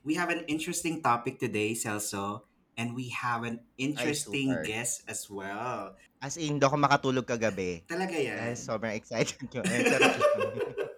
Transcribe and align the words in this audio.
We 0.00 0.16
have 0.16 0.32
an 0.32 0.48
interesting 0.48 1.04
topic 1.04 1.36
today, 1.36 1.76
Celso, 1.76 2.48
and 2.76 2.96
we 2.96 3.12
have 3.12 3.44
an 3.44 3.60
Ay, 3.76 3.92
interesting 3.92 4.48
super. 4.48 4.64
guest 4.64 5.04
as 5.04 5.28
well. 5.28 5.92
As 6.20 6.40
in, 6.40 6.56
hindi 6.56 6.64
ako 6.64 6.76
makatulog 6.80 7.28
kagabi. 7.28 7.84
Talaga 7.84 8.16
yan. 8.16 8.56
sobrang 8.56 8.96
excited 8.96 9.36
ko. 9.52 9.60
Lang. 9.60 9.84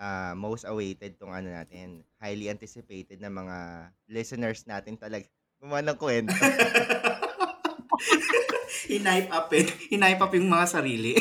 Ah, 0.00 0.32
most 0.32 0.64
awaited 0.64 1.20
tong 1.20 1.28
ano 1.28 1.52
natin. 1.52 2.00
Highly 2.16 2.48
anticipated 2.48 3.20
na 3.20 3.28
mga 3.28 3.56
listeners 4.08 4.64
natin 4.64 4.96
talaga. 4.96 5.28
Gumawa 5.60 5.84
ng 5.84 5.98
kwento. 6.00 6.32
Hinipe 8.90 9.30
up 9.30 9.54
eh. 9.54 9.70
Hinipe 9.86 10.18
up 10.18 10.34
yung 10.34 10.50
mga 10.50 10.66
sarili. 10.66 11.14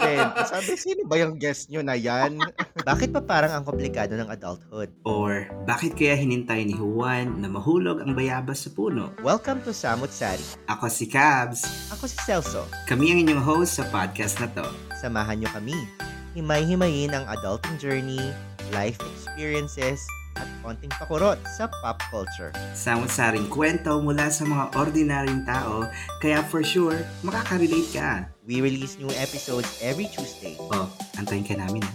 Then, 0.00 0.24
sabi, 0.48 0.72
sino 0.80 1.04
ba 1.04 1.20
yung 1.20 1.36
guest 1.36 1.68
nyo 1.68 1.84
na 1.84 1.92
yan? 1.92 2.40
Bakit 2.88 3.12
pa 3.12 3.20
parang 3.20 3.60
ang 3.60 3.64
komplikado 3.68 4.16
ng 4.16 4.24
adulthood? 4.32 4.88
Or, 5.04 5.44
bakit 5.68 6.00
kaya 6.00 6.16
hinintay 6.16 6.64
ni 6.64 6.72
Juan 6.72 7.44
na 7.44 7.52
mahulog 7.52 8.00
ang 8.00 8.16
bayabas 8.16 8.64
sa 8.64 8.72
puno? 8.72 9.12
Welcome 9.20 9.60
to 9.68 9.76
Samut 9.76 10.08
Sari. 10.08 10.40
Ako 10.72 10.88
si 10.88 11.04
Cabs. 11.04 11.92
Ako 11.92 12.08
si 12.08 12.16
Celso. 12.24 12.64
Kami 12.88 13.12
ang 13.12 13.20
inyong 13.28 13.44
host 13.44 13.76
sa 13.76 13.84
podcast 13.92 14.40
na 14.40 14.48
to. 14.56 14.64
Samahan 14.96 15.44
nyo 15.44 15.50
kami. 15.52 15.76
Himay-himayin 16.32 17.12
ang 17.12 17.28
adulting 17.28 17.76
journey, 17.76 18.32
life 18.72 18.96
experiences, 18.96 20.00
at 20.36 20.48
konting 20.62 20.92
pakurot 20.94 21.40
sa 21.56 21.66
pop 21.80 21.98
culture. 22.10 22.54
Samot-saring 22.76 23.50
kwento 23.50 23.98
mula 23.98 24.30
sa 24.30 24.46
mga 24.46 24.74
ordinaryong 24.78 25.42
tao, 25.48 25.88
kaya 26.22 26.44
for 26.46 26.62
sure, 26.62 27.02
makaka-relate 27.26 27.90
ka. 27.90 28.28
We 28.46 28.62
release 28.62 29.00
new 29.00 29.10
episodes 29.18 29.80
every 29.82 30.06
Tuesday. 30.10 30.54
Oh, 30.70 30.90
antayin 31.18 31.42
ka 31.42 31.58
namin 31.58 31.82
ha. 31.82 31.92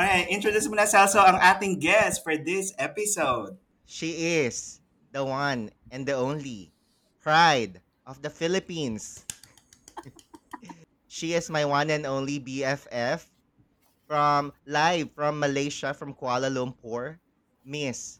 Alright, 0.00 0.32
introduce 0.32 0.64
mo 0.64 0.80
na 0.80 0.88
Celso 0.88 1.20
ang 1.20 1.36
ating 1.36 1.76
guest 1.76 2.24
for 2.24 2.32
this 2.40 2.72
episode. 2.80 3.60
She 3.84 4.40
is 4.40 4.80
the 5.12 5.20
one 5.20 5.68
and 5.92 6.08
the 6.08 6.16
only 6.16 6.72
pride 7.20 7.84
of 8.08 8.24
the 8.24 8.32
Philippines. 8.32 9.28
she 11.10 11.36
is 11.36 11.52
my 11.52 11.68
one 11.68 11.92
and 11.92 12.08
only 12.08 12.40
BFF 12.40 13.28
from 14.08 14.56
live 14.66 15.12
from 15.12 15.38
Malaysia, 15.38 15.92
from 15.92 16.16
Kuala 16.16 16.48
Lumpur, 16.48 17.20
Miss 17.70 18.18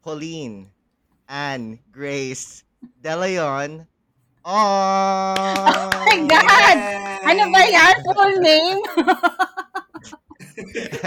Pauline 0.00 0.72
Ann 1.28 1.76
Grace 1.92 2.64
De 3.04 3.12
Leon. 3.12 3.84
Oh, 4.40 5.36
my 6.08 6.18
God! 6.24 6.78
Ano 7.28 7.52
ba 7.52 7.60
yan? 7.68 7.96
Full 8.08 8.34
name? 8.40 8.80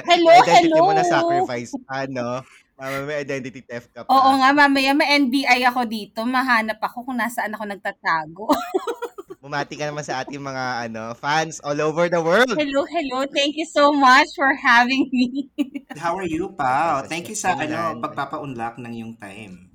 hello, 0.06 0.32
Identity 0.38 0.70
hello. 0.70 0.86
mo 0.86 0.94
na 0.94 1.02
sacrifice 1.02 1.74
pa, 1.90 2.06
no? 2.06 2.46
Mama, 2.78 3.10
may 3.10 3.26
identity 3.26 3.66
theft 3.66 3.90
ka 3.90 4.06
pa. 4.06 4.12
Oo 4.14 4.38
nga, 4.38 4.54
mamaya 4.54 4.94
ma-NBI 4.94 5.66
ako 5.66 5.90
dito. 5.90 6.22
Mahanap 6.30 6.78
ako 6.78 7.10
kung 7.10 7.18
nasaan 7.18 7.58
ako 7.58 7.74
nagtatago. 7.74 8.46
Bumati 9.40 9.80
ka 9.80 9.88
naman 9.88 10.04
sa 10.04 10.20
ating 10.20 10.44
mga 10.44 10.92
ano 10.92 11.16
fans 11.16 11.64
all 11.64 11.80
over 11.80 12.12
the 12.12 12.20
world. 12.20 12.52
hello, 12.60 12.84
hello. 12.84 13.24
Thank 13.32 13.56
you 13.56 13.64
so 13.64 13.96
much 13.96 14.28
for 14.36 14.52
having 14.52 15.08
me. 15.16 15.48
How 16.04 16.20
are 16.20 16.28
you? 16.28 16.52
Yes, 16.52 17.08
Thank 17.08 17.32
you 17.32 17.40
sa 17.40 17.56
ano, 17.56 17.64
Finland. 17.64 18.04
pagpapa-unlock 18.04 18.84
ng 18.84 18.94
yung 19.00 19.16
time. 19.16 19.72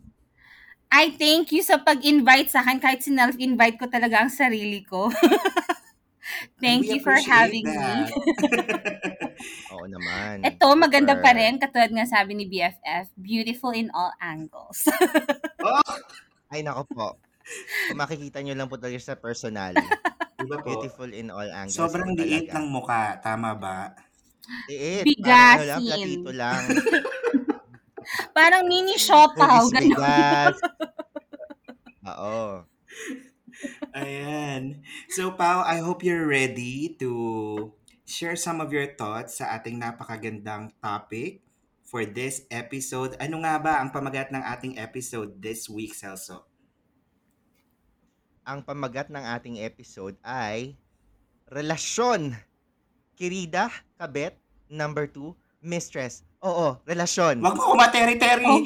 I 0.92 1.16
thank 1.16 1.48
you 1.48 1.64
sa 1.64 1.80
pag-invite 1.80 2.52
sa 2.52 2.60
akin. 2.60 2.76
Kahit 2.76 3.08
sinelf-invite 3.08 3.80
ko 3.80 3.88
talaga 3.88 4.20
ang 4.20 4.28
sarili 4.28 4.84
ko. 4.84 5.08
thank 6.62 6.84
you 6.84 7.00
for 7.00 7.16
having 7.24 7.64
me. 7.64 7.72
that. 7.72 8.12
Oo 9.74 9.88
naman. 9.88 10.44
Ito, 10.44 10.76
maganda 10.76 11.16
pa 11.18 11.32
rin. 11.32 11.56
Katulad 11.56 11.88
nga 11.88 12.04
sabi 12.04 12.36
ni 12.36 12.44
BFF, 12.46 13.16
beautiful 13.16 13.72
in 13.72 13.88
all 13.96 14.12
angles. 14.20 14.84
oh, 15.64 15.80
Ay 16.52 16.60
nako 16.60 16.84
po. 16.92 17.08
Kung 17.90 18.00
makikita 18.00 18.40
nyo 18.40 18.54
lang 18.56 18.68
po 18.68 18.80
talaga 18.80 19.00
sa 19.00 19.16
personal. 19.16 19.76
diba 20.44 20.60
po? 20.60 20.76
Beautiful 20.76 21.10
in 21.10 21.32
all 21.32 21.48
angles. 21.48 21.76
Sobrang 21.76 22.12
talaga. 22.14 22.60
ng 22.60 22.66
muka, 22.68 23.02
tama 23.24 23.56
ba? 23.56 23.96
Liit. 24.68 25.04
Bigasin. 25.08 25.24
Parang 25.24 25.56
ano 25.56 25.64
lang, 25.64 25.80
platito 25.88 26.30
lang. 26.32 26.62
Parang 28.36 28.62
mini 28.68 28.96
Ganun. 29.00 29.72
bigas. 29.72 30.56
Oo. 32.12 32.68
Ayan. 33.96 34.84
So, 35.08 35.32
Pao, 35.32 35.64
I 35.64 35.80
hope 35.80 36.04
you're 36.04 36.28
ready 36.28 36.92
to 37.00 37.72
share 38.04 38.36
some 38.36 38.60
of 38.60 38.68
your 38.68 38.92
thoughts 38.92 39.40
sa 39.40 39.56
ating 39.56 39.80
napakagandang 39.80 40.76
topic 40.84 41.40
for 41.88 42.04
this 42.04 42.44
episode. 42.52 43.16
Ano 43.16 43.40
nga 43.40 43.56
ba 43.56 43.80
ang 43.80 43.88
pamagat 43.88 44.28
ng 44.28 44.44
ating 44.44 44.76
episode 44.76 45.40
this 45.40 45.70
week, 45.72 45.96
Celso? 45.96 46.44
Ang 48.44 48.60
pamagat 48.60 49.08
ng 49.08 49.24
ating 49.24 49.56
episode 49.64 50.20
ay 50.20 50.76
relasyon. 51.48 52.36
Kirida, 53.16 53.72
kabet, 53.96 54.36
number 54.68 55.08
two, 55.08 55.32
mistress. 55.64 56.20
Oo, 56.44 56.76
relasyon. 56.84 57.40
Wag 57.40 57.56
mo 57.56 57.72
kumateri-teri! 57.72 58.44
Oh. 58.44 58.60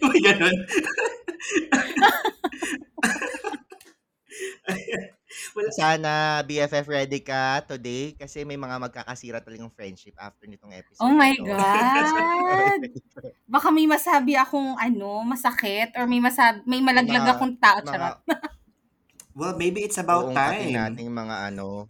May 0.08 0.20
ganun. 0.24 0.56
Wala. 5.52 5.70
Sana 5.80 6.12
BFF 6.42 6.86
ready 6.86 7.20
ka 7.20 7.64
today 7.64 8.14
kasi 8.14 8.42
may 8.42 8.54
mga 8.54 8.76
magkakasira 8.78 9.38
talagang 9.40 9.70
friendship 9.70 10.14
after 10.16 10.44
nitong 10.44 10.72
episode. 10.72 11.02
Oh 11.02 11.12
my 11.12 11.32
na 11.32 11.38
to. 11.38 11.44
God! 11.50 12.80
Baka 13.54 13.68
may 13.68 13.84
masabi 13.84 14.34
akong 14.34 14.76
ano, 14.76 15.22
masakit 15.22 15.94
or 15.94 16.06
may 16.06 16.18
masabi, 16.18 16.62
may 16.64 16.80
malaglag 16.80 17.24
Mga- 17.24 17.34
akong 17.34 17.54
tao. 17.56 17.78
mga 17.80 17.88
Charot. 17.88 18.18
Well, 19.30 19.54
maybe 19.54 19.80
it's 19.80 19.96
about 19.96 20.26
uungkatin 20.26 20.74
time. 20.74 20.98
nating 20.98 21.06
mga 21.08 21.54
ano. 21.54 21.86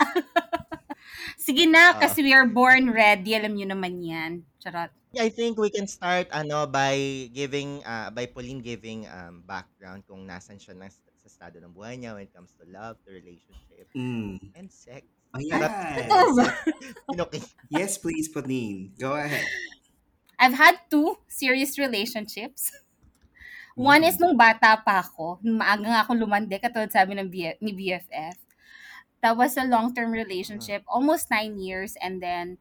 Sige 1.41 1.65
na, 1.65 1.97
Ah. 1.97 1.99
kasi 1.99 2.21
we 2.21 2.37
are 2.37 2.45
born 2.45 2.93
ready. 2.93 3.33
Alam 3.33 3.57
nyo 3.57 3.73
naman 3.73 3.97
yan. 3.99 4.33
Charot. 4.61 4.93
I 5.17 5.33
think 5.33 5.59
we 5.59 5.73
can 5.73 5.89
start 5.91 6.31
ano 6.31 6.69
by 6.71 6.95
giving 7.33 7.83
uh, 7.83 8.13
by 8.15 8.31
Pauline 8.31 8.63
giving 8.63 9.09
um 9.11 9.43
background 9.43 10.07
kung 10.07 10.23
nasan 10.23 10.61
siya 10.61 10.77
na, 10.77 10.87
sa 10.87 11.01
estado 11.31 11.63
ng 11.63 11.71
buhay 11.71 11.95
niya 11.95 12.19
when 12.19 12.27
it 12.27 12.35
comes 12.35 12.51
to 12.59 12.67
love, 12.67 12.99
to 13.07 13.15
relationship, 13.15 13.87
Mm. 13.95 14.43
and 14.59 14.67
sex. 14.69 15.07
Ayan. 15.31 15.63
Totoo. 17.15 17.39
Yes, 17.71 17.97
please, 17.97 18.27
Pauline. 18.27 18.91
Go 18.99 19.15
ahead. 19.15 19.47
I've 20.39 20.59
had 20.59 20.83
two 20.91 21.17
serious 21.31 21.79
relationships. 21.79 22.75
One 23.79 24.03
is 24.03 24.19
nung 24.19 24.35
bata 24.37 24.83
pa 24.83 25.01
ako. 25.01 25.39
Nung 25.41 25.63
maaga 25.63 25.87
nga 25.87 26.01
ako 26.03 26.19
lumande, 26.19 26.59
katulad 26.59 26.91
sabi 26.91 27.15
ng 27.15 27.31
B- 27.31 27.57
ni 27.63 27.73
BFF. 27.73 28.37
That 29.23 29.37
was 29.37 29.55
a 29.57 29.69
long-term 29.69 30.11
relationship, 30.11 30.83
almost 30.89 31.31
nine 31.31 31.61
years. 31.61 31.95
And 32.01 32.19
then, 32.19 32.57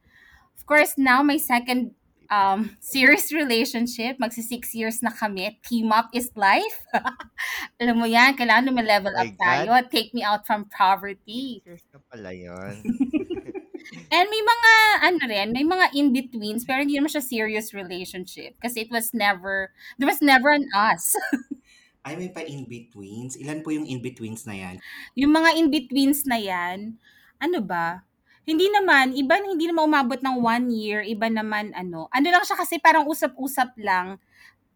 of 0.54 0.68
course, 0.68 1.00
now 1.00 1.24
my 1.24 1.40
second 1.40 1.96
um, 2.30 2.78
serious 2.80 3.34
relationship, 3.34 4.18
magsi 4.22 4.46
six 4.46 4.74
years 4.74 5.02
na 5.02 5.10
kami. 5.10 5.58
Team 5.66 5.92
up 5.92 6.10
is 6.14 6.30
life. 6.38 6.86
Alam 7.82 8.02
mo 8.02 8.08
yan, 8.08 8.38
kailangan 8.38 8.70
lumilevel 8.70 9.14
Oh 9.14 9.22
up 9.26 9.32
God. 9.36 9.42
tayo. 9.42 9.70
Take 9.90 10.14
me 10.14 10.22
out 10.24 10.46
from 10.46 10.70
poverty. 10.70 11.62
Cheers 11.66 11.86
na 11.92 12.00
pala 12.08 12.32
yun. 12.32 12.74
And 14.14 14.28
may 14.30 14.44
mga, 14.44 14.74
ano 15.02 15.22
rin, 15.26 15.48
may 15.54 15.66
mga 15.66 15.86
in-betweens, 15.98 16.64
pero 16.66 16.86
hindi 16.86 16.98
naman 16.98 17.10
siya 17.10 17.26
serious 17.26 17.74
relationship. 17.74 18.58
Kasi 18.62 18.86
it 18.86 18.92
was 18.94 19.12
never, 19.14 19.74
there 19.98 20.10
was 20.10 20.22
never 20.22 20.54
an 20.54 20.70
us. 20.76 21.18
Ay, 22.06 22.16
may 22.16 22.30
pa 22.32 22.46
in-betweens. 22.46 23.36
Ilan 23.36 23.66
po 23.66 23.74
yung 23.76 23.90
in-betweens 23.90 24.48
na 24.48 24.56
yan? 24.56 24.76
yung 25.20 25.34
mga 25.36 25.50
in-betweens 25.60 26.24
na 26.30 26.40
yan, 26.40 26.96
ano 27.40 27.60
ba? 27.60 28.08
Hindi 28.50 28.66
naman, 28.74 29.14
iba 29.14 29.38
hindi 29.38 29.70
naman 29.70 29.86
umabot 29.94 30.18
ng 30.18 30.38
one 30.42 30.66
year, 30.74 31.00
iba 31.06 31.30
naman 31.30 31.70
ano. 31.78 32.10
Ano 32.10 32.28
lang 32.34 32.42
siya 32.42 32.58
kasi 32.58 32.82
parang 32.82 33.06
usap-usap 33.06 33.78
lang. 33.78 34.18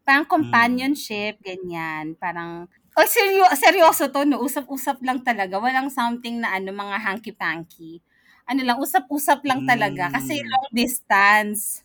Parang 0.07 0.27
companionship, 0.27 1.39
ganyan. 1.43 2.15
Parang, 2.19 2.67
oh, 2.97 3.07
seryo, 3.07 3.45
seryoso 3.57 4.09
to, 4.13 4.23
no? 4.27 4.41
Usap-usap 4.43 4.99
lang 5.05 5.23
talaga. 5.23 5.57
Walang 5.61 5.89
something 5.93 6.41
na 6.43 6.55
ano, 6.57 6.71
mga 6.75 6.97
hanky-panky. 7.05 8.03
Ano 8.49 8.61
lang, 8.67 8.77
usap-usap 8.81 9.41
lang 9.47 9.63
talaga. 9.65 10.11
Kasi 10.13 10.43
Mm. 10.43 10.47
long 10.51 10.67
distance. 10.75 11.83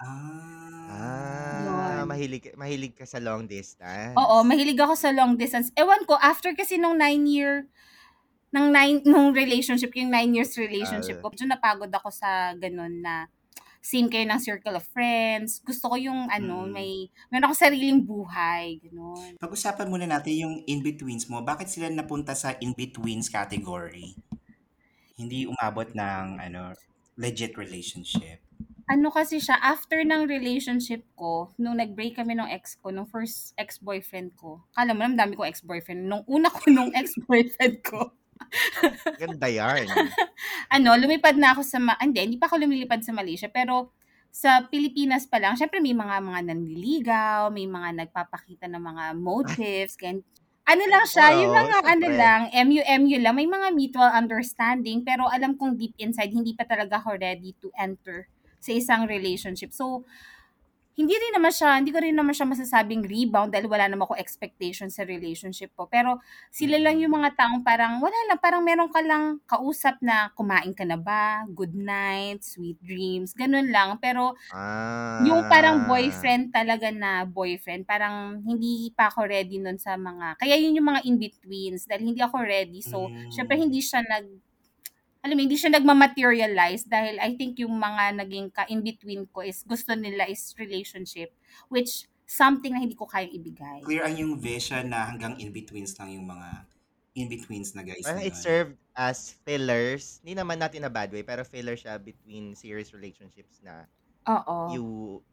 Ah. 0.00 0.88
Ah, 0.88 2.02
Yun. 2.02 2.08
mahilig 2.08 2.54
mahilig 2.56 2.94
ka 2.96 3.04
sa 3.04 3.18
long 3.20 3.44
distance. 3.50 4.16
Oo, 4.16 4.40
mahilig 4.46 4.78
ako 4.80 4.94
sa 4.96 5.10
long 5.12 5.36
distance. 5.36 5.68
Ewan 5.76 6.06
ko, 6.08 6.16
after 6.16 6.54
kasi 6.56 6.80
nung 6.80 6.96
nine 6.96 7.26
year, 7.28 7.68
ng 8.48 8.66
nine, 8.72 8.98
nung 9.04 9.30
relationship, 9.32 9.92
yung 9.96 10.08
nine 10.08 10.32
years 10.32 10.56
relationship 10.56 11.20
ko, 11.20 11.28
medyo 11.28 11.44
napagod 11.44 11.92
ako 11.92 12.08
sa 12.08 12.56
ganun 12.56 13.04
na 13.04 13.28
same 13.78 14.10
kayo 14.10 14.26
ng 14.26 14.40
circle 14.42 14.76
of 14.76 14.84
friends. 14.90 15.62
Gusto 15.62 15.88
ko 15.88 15.96
yung 15.96 16.28
ano, 16.28 16.66
Mm. 16.66 16.72
may, 16.74 16.90
meron 17.30 17.48
ako 17.48 17.54
sariling 17.56 18.02
buhay, 18.02 18.80
ganun. 18.82 19.38
Pag-usapan 19.38 19.88
muna 19.88 20.04
natin 20.04 20.34
yung 20.34 20.54
in-betweens 20.66 21.30
mo. 21.30 21.40
Bakit 21.40 21.68
sila 21.70 21.86
napunta 21.88 22.34
sa 22.34 22.58
in-betweens 22.58 23.30
category? 23.30 24.18
Hindi 25.18 25.46
umabot 25.46 25.88
ng 25.94 26.26
ano 26.38 26.74
legit 27.18 27.58
relationship. 27.58 28.38
Ano 28.88 29.12
kasi 29.12 29.36
siya, 29.36 29.60
after 29.60 30.00
ng 30.00 30.24
relationship 30.24 31.04
ko, 31.12 31.52
nung 31.60 31.76
nag-break 31.76 32.16
kami 32.16 32.32
nung 32.32 32.48
ex 32.48 32.72
ko, 32.80 32.88
nung 32.88 33.04
first 33.04 33.52
ex-boyfriend 33.60 34.32
ko. 34.32 34.64
Akala 34.72 34.96
mo 34.96 35.04
naman 35.04 35.18
dami 35.20 35.36
kong 35.36 35.50
ex-boyfriend. 35.52 36.08
Nung 36.08 36.24
una 36.24 36.48
ko 36.48 36.72
nung 36.72 36.88
ex-boyfriend 36.96 37.84
ko. 37.84 38.16
Ganda 39.20 39.48
yarn. 39.50 39.88
ano, 40.74 40.90
lumipad 40.96 41.34
na 41.36 41.52
ako 41.56 41.62
sa, 41.66 41.78
ma- 41.82 42.00
hindi, 42.00 42.20
hindi 42.22 42.38
pa 42.38 42.46
ako 42.46 42.62
lumilipad 42.62 43.02
sa 43.02 43.12
Malaysia, 43.12 43.48
pero 43.50 43.92
sa 44.28 44.68
Pilipinas 44.68 45.24
pa 45.26 45.40
lang, 45.40 45.56
syempre 45.56 45.80
may 45.80 45.96
mga 45.96 46.20
mga 46.20 46.40
nanliligaw, 46.52 47.50
may 47.50 47.66
mga 47.66 48.06
nagpapakita 48.06 48.68
ng 48.70 48.82
mga 48.82 49.04
motives, 49.16 49.96
gan 49.96 50.20
ano 50.68 50.84
lang 50.84 51.04
siya, 51.08 51.32
yung 51.32 51.48
Oo, 51.48 51.58
mga 51.64 51.76
ano 51.80 52.06
syempre. 52.06 52.20
lang, 52.20 52.40
MU-MU 52.52 53.16
lang, 53.24 53.34
may 53.40 53.48
mga 53.48 53.72
mutual 53.72 54.12
understanding, 54.12 55.00
pero 55.00 55.24
alam 55.24 55.56
kong 55.56 55.80
deep 55.80 55.96
inside, 55.96 56.28
hindi 56.28 56.52
pa 56.52 56.68
talaga 56.68 57.00
ako 57.00 57.16
ready 57.16 57.56
to 57.56 57.72
enter 57.72 58.28
sa 58.60 58.76
isang 58.76 59.08
relationship. 59.08 59.72
So, 59.72 60.04
hindi 60.98 61.14
rin 61.14 61.32
naman 61.38 61.54
siya, 61.54 61.78
hindi 61.78 61.94
ko 61.94 62.02
rin 62.02 62.18
naman 62.18 62.34
siya 62.34 62.50
masasabing 62.50 63.06
rebound 63.06 63.54
dahil 63.54 63.70
wala 63.70 63.86
naman 63.86 64.02
ako 64.02 64.18
expectation 64.18 64.90
sa 64.90 65.06
relationship 65.06 65.70
ko. 65.78 65.86
Pero 65.86 66.18
sila 66.50 66.74
lang 66.82 66.98
yung 66.98 67.14
mga 67.14 67.38
taong 67.38 67.62
parang, 67.62 68.02
wala 68.02 68.18
lang, 68.26 68.38
parang 68.42 68.66
meron 68.66 68.90
ka 68.90 68.98
lang 69.06 69.38
kausap 69.46 70.02
na 70.02 70.34
kumain 70.34 70.74
ka 70.74 70.82
na 70.82 70.98
ba, 70.98 71.46
good 71.54 71.70
night, 71.72 72.42
sweet 72.42 72.82
dreams, 72.82 73.30
ganun 73.32 73.70
lang. 73.70 74.02
Pero 74.02 74.34
Ah. 74.50 75.22
yung 75.22 75.46
parang 75.46 75.86
boyfriend 75.86 76.50
talaga 76.50 76.90
na 76.90 77.22
boyfriend, 77.22 77.86
parang 77.86 78.42
hindi 78.42 78.90
pa 78.98 79.06
ako 79.14 79.30
ready 79.30 79.62
nun 79.62 79.78
sa 79.78 79.94
mga, 79.94 80.34
kaya 80.42 80.58
yun 80.58 80.74
yung 80.82 80.90
mga 80.90 81.06
in-betweens 81.06 81.86
dahil 81.86 82.10
hindi 82.10 82.20
ako 82.20 82.42
ready. 82.42 82.82
So, 82.82 83.06
Mm. 83.06 83.30
syempre 83.30 83.54
hindi 83.54 83.78
siya 83.78 84.02
nag, 84.02 84.26
alam 85.28 85.36
mo, 85.36 85.44
hindi 85.44 85.60
siya 85.60 85.76
nagmamaterialize 85.76 86.88
dahil 86.88 87.20
I 87.20 87.36
think 87.36 87.60
yung 87.60 87.76
mga 87.76 88.16
naging 88.24 88.48
ka-in-between 88.48 89.28
ko 89.28 89.44
is 89.44 89.60
gusto 89.68 89.92
nila 89.92 90.24
is 90.24 90.56
relationship, 90.56 91.36
which 91.68 92.08
something 92.24 92.72
na 92.72 92.80
hindi 92.80 92.96
ko 92.96 93.04
kayang 93.04 93.36
ibigay. 93.36 93.84
Clear 93.84 94.08
ang 94.08 94.16
yung 94.16 94.40
vision 94.40 94.88
na 94.88 95.04
hanggang 95.04 95.36
in-betweens 95.36 95.92
lang 96.00 96.16
yung 96.16 96.24
mga 96.24 96.64
in-betweens 97.12 97.76
na 97.76 97.84
guys 97.84 98.04
Parang 98.04 98.24
na 98.24 98.28
it 98.28 98.32
yun. 98.32 98.40
served 98.40 98.74
as 98.96 99.36
fillers. 99.44 100.24
Hindi 100.24 100.40
naman 100.40 100.56
natin 100.56 100.88
na 100.88 100.92
bad 100.92 101.12
way, 101.12 101.20
pero 101.20 101.44
filler 101.44 101.76
siya 101.76 102.00
between 102.00 102.56
serious 102.56 102.96
relationships 102.96 103.60
na 103.60 103.84
Oo. 104.28 104.56
you 104.72 104.86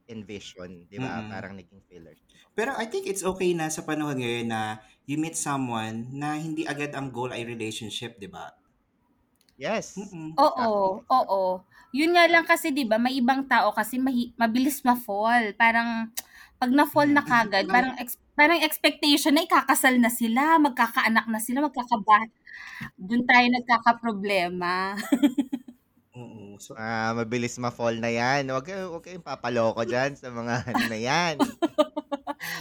envision, 0.08 0.88
di 0.88 1.00
ba? 1.00 1.24
Mm-mm. 1.24 1.32
Parang 1.32 1.54
naging 1.56 1.84
filler. 1.88 2.16
Pero 2.56 2.72
I 2.76 2.88
think 2.88 3.08
it's 3.08 3.24
okay 3.24 3.52
na 3.52 3.68
sa 3.68 3.84
panahon 3.84 4.20
ngayon 4.20 4.48
na 4.48 4.80
you 5.04 5.20
meet 5.20 5.36
someone 5.36 6.12
na 6.16 6.40
hindi 6.40 6.64
agad 6.64 6.96
ang 6.96 7.12
goal 7.12 7.32
ay 7.32 7.44
relationship, 7.44 8.16
di 8.20 8.32
ba? 8.32 8.56
Yes. 9.56 9.96
Mm-mm. 9.96 10.36
Oo, 10.36 11.00
oo. 11.08 11.44
Yun 11.96 12.12
nga 12.12 12.28
lang 12.28 12.44
kasi 12.44 12.76
'di 12.76 12.84
ba, 12.84 13.00
may 13.00 13.16
ibang 13.16 13.48
tao 13.48 13.72
kasi 13.72 13.96
mahi- 13.96 14.36
mabilis 14.36 14.84
ma-fall. 14.84 15.56
Parang 15.56 16.12
pag 16.60 16.72
na-fall 16.72 17.12
na 17.12 17.24
Mm. 17.24 17.30
kagad, 17.30 17.66
parang 17.72 17.96
ex- 18.00 18.20
parang 18.36 18.60
expectation 18.60 19.32
na 19.32 19.48
ikakasal 19.48 19.96
na 19.96 20.12
sila, 20.12 20.60
magkakaanak 20.60 21.28
na 21.32 21.40
sila, 21.40 21.64
magkakaba. 21.64 22.28
Doon 23.00 23.24
tayo 23.24 23.46
nagkakaproblema. 23.52 24.96
Oo. 26.16 26.56
So, 26.60 26.76
Ah, 26.80 27.12
mabilis 27.12 27.60
ma-fall 27.60 28.00
na 28.00 28.08
yan. 28.08 28.48
Huwag 28.48 28.66
kayo, 28.68 28.88
huwag 28.92 29.04
kayong 29.04 29.24
papaloko 29.26 29.84
dyan 29.84 30.16
sa 30.16 30.32
mga 30.32 30.54
ano 30.72 30.84
na 30.88 31.00
yan. 31.00 31.36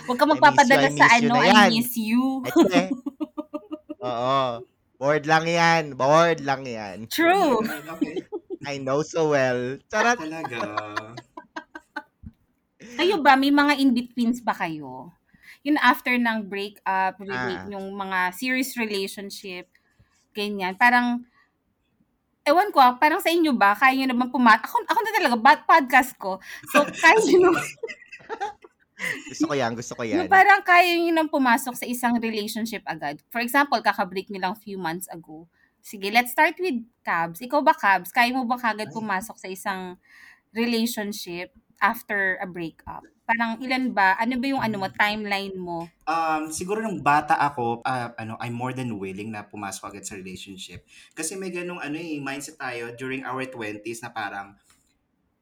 Huwag 0.06 0.19
ka 0.19 0.26
I 0.26 0.29
miss 0.29 0.35
you, 0.35 0.35
magpapadala 0.35 0.87
I 0.87 0.91
sa 0.91 1.06
miss 1.06 1.14
you 1.23 1.29
ano, 1.31 1.35
na 1.35 1.41
I 1.43 1.50
yan. 1.50 1.70
miss 1.70 1.93
you. 1.96 2.23
Ate. 2.44 2.82
Oo. 4.11 4.74
Bored 4.99 5.26
lang 5.26 5.44
yan. 5.44 5.85
Bored 5.99 6.41
lang 6.41 6.62
yan. 6.64 7.11
True. 7.11 7.61
okay. 7.62 8.23
I 8.70 8.81
know 8.81 9.05
so 9.05 9.29
well. 9.29 9.76
Charot. 9.93 10.17
Talaga. 10.17 10.61
Kayo 12.94 13.19
ba, 13.20 13.35
may 13.35 13.50
mga 13.50 13.76
in-betweens 13.82 14.41
ba 14.41 14.55
kayo? 14.55 15.11
Yun 15.67 15.76
after 15.82 16.14
ng 16.14 16.46
breakup, 16.46 17.19
Ah. 17.29 17.67
yung 17.69 17.91
mga 17.93 18.32
serious 18.37 18.79
relationship, 18.79 19.67
ganyan. 20.31 20.79
Parang, 20.79 21.25
ewan 22.46 22.70
ko 22.70 22.81
parang 23.00 23.19
sa 23.19 23.32
inyo 23.32 23.50
ba, 23.56 23.75
kaya 23.75 23.96
nyo 23.99 24.14
naman 24.14 24.29
pumat... 24.31 24.62
Ako, 24.62 24.76
ako 24.87 25.00
na 25.02 25.12
talaga, 25.17 25.37
bad 25.41 25.61
podcast 25.67 26.12
ko. 26.20 26.38
So, 26.70 26.85
kaya 26.87 27.19
nyo, 27.35 27.50
Gusto 29.31 29.50
ko 29.50 29.55
yan. 29.55 29.73
Gusto 29.75 29.93
ko 29.99 30.02
yan. 30.06 30.26
yung 30.26 30.31
parang 30.31 30.62
kaya 30.62 30.94
nyo 30.99 31.12
nang 31.12 31.31
pumasok 31.31 31.75
sa 31.75 31.87
isang 31.87 32.17
relationship 32.23 32.82
agad. 32.87 33.19
For 33.29 33.43
example, 33.43 33.79
kakabreak 33.82 34.31
nyo 34.31 34.50
lang 34.50 34.55
few 34.55 34.79
months 34.79 35.11
ago. 35.11 35.50
Sige, 35.85 36.08
let's 36.08 36.32
start 36.32 36.56
with 36.62 36.81
Cabs. 37.05 37.44
Ikaw 37.44 37.61
ba, 37.61 37.76
Cabs? 37.76 38.08
Kaya 38.08 38.32
mo 38.32 38.49
ba 38.49 38.56
kagad 38.56 38.88
pumasok 38.88 39.37
sa 39.37 39.49
isang 39.52 40.00
relationship 40.56 41.52
after 41.76 42.41
a 42.41 42.49
breakup? 42.49 43.05
Parang 43.29 43.61
ilan 43.61 43.93
ba? 43.93 44.17
Ano 44.17 44.41
ba 44.41 44.46
yung 44.49 44.64
ano 44.64 44.81
mo, 44.81 44.88
timeline 44.88 45.52
mo? 45.56 45.85
Um, 46.08 46.49
siguro 46.49 46.81
nung 46.81 47.05
bata 47.05 47.37
ako, 47.37 47.85
ah, 47.85 48.17
ano, 48.17 48.41
I'm 48.41 48.56
more 48.56 48.73
than 48.73 48.96
willing 48.96 49.32
na 49.32 49.44
pumasok 49.44 49.93
agad 49.93 50.08
sa 50.08 50.17
relationship. 50.17 50.88
Kasi 51.12 51.37
may 51.37 51.52
ganung 51.52 51.85
ano 51.85 52.00
eh, 52.00 52.17
mindset 52.17 52.56
tayo 52.56 52.93
during 52.96 53.25
our 53.29 53.44
20s 53.44 54.00
na 54.00 54.08
parang 54.08 54.56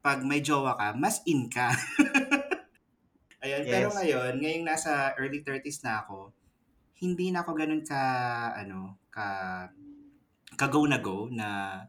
pag 0.03 0.19
may 0.27 0.43
jowa 0.43 0.75
ka, 0.75 0.91
mas 0.99 1.23
in 1.23 1.47
ka. 1.47 1.71
Ayan, 3.43 3.67
pero 3.67 3.91
Yes. 3.91 3.95
ngayon, 3.99 4.33
ngayong 4.39 4.65
nasa 4.65 5.11
early 5.19 5.43
30s 5.43 5.83
na 5.83 5.99
ako, 5.99 6.31
hindi 7.03 7.27
na 7.27 7.43
ako 7.43 7.51
ganun 7.59 7.83
ka, 7.83 8.01
ano, 8.55 8.95
ka, 9.11 9.27
ka 10.55 10.67
go 10.71 10.87
na 10.87 11.01
go 11.01 11.27
na 11.27 11.47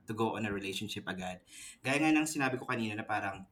to 0.09 0.19
go 0.19 0.35
on 0.35 0.43
a 0.49 0.51
relationship 0.51 1.07
agad. 1.07 1.39
Gaya 1.85 2.03
nga 2.03 2.11
ng 2.11 2.27
sinabi 2.27 2.59
ko 2.59 2.67
kanina 2.67 2.99
na 2.99 3.07
parang 3.07 3.47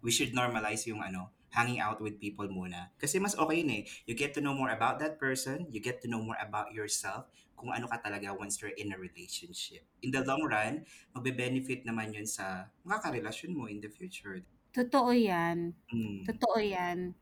we 0.00 0.08
should 0.08 0.32
normalize 0.32 0.88
yung 0.88 1.04
ano, 1.04 1.28
hanging 1.52 1.84
out 1.84 2.00
with 2.00 2.16
people 2.16 2.48
muna. 2.48 2.90
Kasi 2.96 3.20
mas 3.20 3.36
okay 3.36 3.60
yun 3.60 3.70
eh. 3.70 3.82
You 4.08 4.16
get 4.16 4.32
to 4.34 4.42
know 4.42 4.56
more 4.56 4.72
about 4.72 4.98
that 5.04 5.20
person, 5.20 5.68
you 5.68 5.84
get 5.84 6.00
to 6.02 6.08
know 6.08 6.24
more 6.24 6.38
about 6.40 6.72
yourself, 6.72 7.28
kung 7.54 7.70
ano 7.70 7.86
ka 7.86 8.00
talaga 8.02 8.32
once 8.34 8.58
you're 8.58 8.74
in 8.74 8.90
a 8.90 8.98
relationship. 8.98 9.84
In 10.02 10.10
the 10.10 10.24
long 10.24 10.42
run, 10.48 10.88
magbe-benefit 11.14 11.84
naman 11.84 12.16
yun 12.16 12.26
sa 12.26 12.72
mga 12.88 13.04
karelasyon 13.04 13.52
mo 13.52 13.68
in 13.68 13.84
the 13.84 13.92
future. 13.92 14.42
Totoo 14.74 15.14
yan. 15.14 15.76
Mm. 15.94 16.26
Totoo 16.26 16.58
yan. 16.58 17.14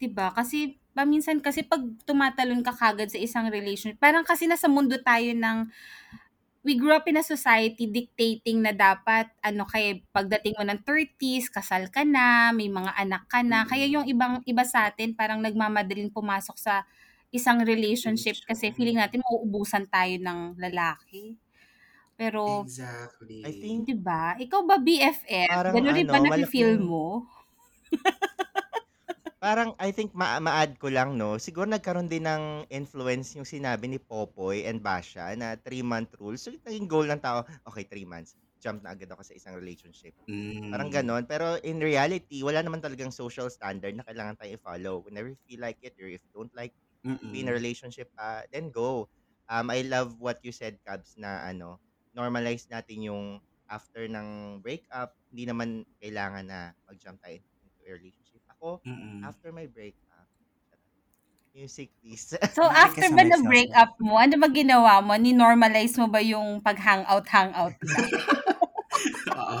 'Di 0.00 0.08
ba? 0.10 0.34
Kasi 0.34 0.78
paminsan 0.94 1.42
kasi 1.42 1.66
pag 1.66 1.82
tumatalon 2.06 2.62
ka 2.62 2.74
kagad 2.74 3.10
sa 3.10 3.18
isang 3.18 3.50
relationship, 3.50 3.98
parang 4.02 4.22
kasi 4.26 4.46
nasa 4.46 4.66
mundo 4.70 4.98
tayo 5.02 5.30
ng 5.34 5.58
we 6.64 6.74
grew 6.80 6.92
up 6.96 7.04
in 7.08 7.20
a 7.20 7.24
society 7.24 7.84
dictating 7.88 8.64
na 8.64 8.72
dapat 8.72 9.28
ano 9.44 9.64
kay 9.68 10.02
pagdating 10.16 10.56
mo 10.58 10.64
ng 10.66 10.80
30s, 10.86 11.48
kasal 11.52 11.88
ka 11.92 12.02
na, 12.08 12.50
may 12.56 12.68
mga 12.72 12.92
anak 12.96 13.24
ka 13.30 13.40
na. 13.44 13.64
Kaya 13.68 13.86
yung 13.88 14.06
ibang 14.08 14.40
iba 14.48 14.64
sa 14.66 14.88
atin 14.90 15.12
parang 15.16 15.40
nagmamadaling 15.44 16.10
pumasok 16.12 16.56
sa 16.58 16.74
isang 17.34 17.62
relationship 17.66 18.40
kasi 18.48 18.72
feeling 18.72 18.98
natin 19.00 19.20
mauubusan 19.26 19.86
tayo 19.90 20.14
ng 20.20 20.56
lalaki. 20.60 21.36
Pero 22.18 22.68
Exactly. 22.68 23.46
I 23.46 23.52
think 23.52 23.88
'di 23.88 23.96
ba? 24.00 24.36
Ikaw 24.40 24.60
ba 24.68 24.76
BFF? 24.80 25.48
Parang 25.48 25.76
Ganun 25.76 25.92
rin 25.96 26.08
ba 26.08 26.16
ano, 26.16 26.24
nafe-feel 26.24 26.80
malaking- 26.80 26.80
mo? 26.80 27.28
Parang 29.44 29.70
I 29.76 29.92
think 29.92 30.16
ma- 30.16 30.40
ma-add 30.40 30.80
ko 30.80 30.88
lang 30.88 31.20
no. 31.20 31.36
Siguro 31.36 31.68
nagkaroon 31.68 32.08
din 32.08 32.24
ng 32.24 32.64
influence 32.72 33.36
yung 33.36 33.44
sinabi 33.44 33.84
ni 33.92 33.98
Popoy 34.00 34.64
and 34.64 34.80
Basha 34.80 35.36
na 35.36 35.60
3-month 35.60 36.16
rule. 36.16 36.40
So 36.40 36.48
naging 36.64 36.88
goal 36.88 37.04
ng 37.12 37.20
tao, 37.20 37.44
okay, 37.68 37.84
3 37.84 38.08
months. 38.08 38.32
Jump 38.64 38.80
na 38.80 38.96
agad 38.96 39.12
ako 39.12 39.20
sa 39.20 39.36
isang 39.36 39.52
relationship. 39.60 40.16
Mm. 40.24 40.72
Parang 40.72 40.88
ganon. 40.88 41.28
Pero 41.28 41.60
in 41.60 41.76
reality, 41.76 42.40
wala 42.40 42.64
naman 42.64 42.80
talagang 42.80 43.12
social 43.12 43.52
standard 43.52 43.92
na 43.92 44.06
kailangan 44.08 44.40
tayo 44.40 44.56
i-follow. 44.56 45.04
Whenever 45.04 45.28
you 45.28 45.40
feel 45.44 45.60
like 45.60 45.76
it 45.84 45.92
or 46.00 46.08
if 46.08 46.24
you 46.24 46.32
don't 46.32 46.54
like 46.56 46.72
Mm-mm. 47.04 47.28
be 47.28 47.44
in 47.44 47.52
a 47.52 47.54
relationship, 47.54 48.08
uh, 48.16 48.40
then 48.48 48.72
go. 48.72 49.12
Um, 49.52 49.68
I 49.68 49.84
love 49.84 50.16
what 50.16 50.40
you 50.40 50.56
said, 50.56 50.80
Cabs, 50.88 51.20
na 51.20 51.44
ano, 51.44 51.84
normalize 52.16 52.64
natin 52.72 53.04
yung 53.12 53.24
after 53.68 54.08
ng 54.08 54.60
breakup, 54.64 55.12
hindi 55.28 55.44
naman 55.44 55.84
kailangan 56.00 56.48
na 56.48 56.72
mag-jump 56.88 57.20
tayo 57.20 57.36
into 57.60 57.80
a 57.84 57.92
relationship. 57.92 58.23
Ako, 58.64 58.80
Mm-mm. 58.88 59.20
after 59.20 59.52
my 59.52 59.68
breakup, 59.68 60.24
music 61.52 61.92
please. 62.00 62.32
So, 62.56 62.64
after 62.64 63.12
ba 63.12 63.20
sa 63.20 63.28
na 63.28 63.36
next 63.36 63.44
break 63.44 63.68
up 63.76 63.92
mo, 64.00 64.16
ano 64.16 64.40
ba 64.40 64.48
ginawa 64.48 65.04
mo? 65.04 65.12
Ni-normalize 65.20 66.00
mo 66.00 66.08
ba 66.08 66.24
yung 66.24 66.64
pag-hangout-hangout 66.64 67.76
lang? 67.84 68.08
Oo. 69.36 69.60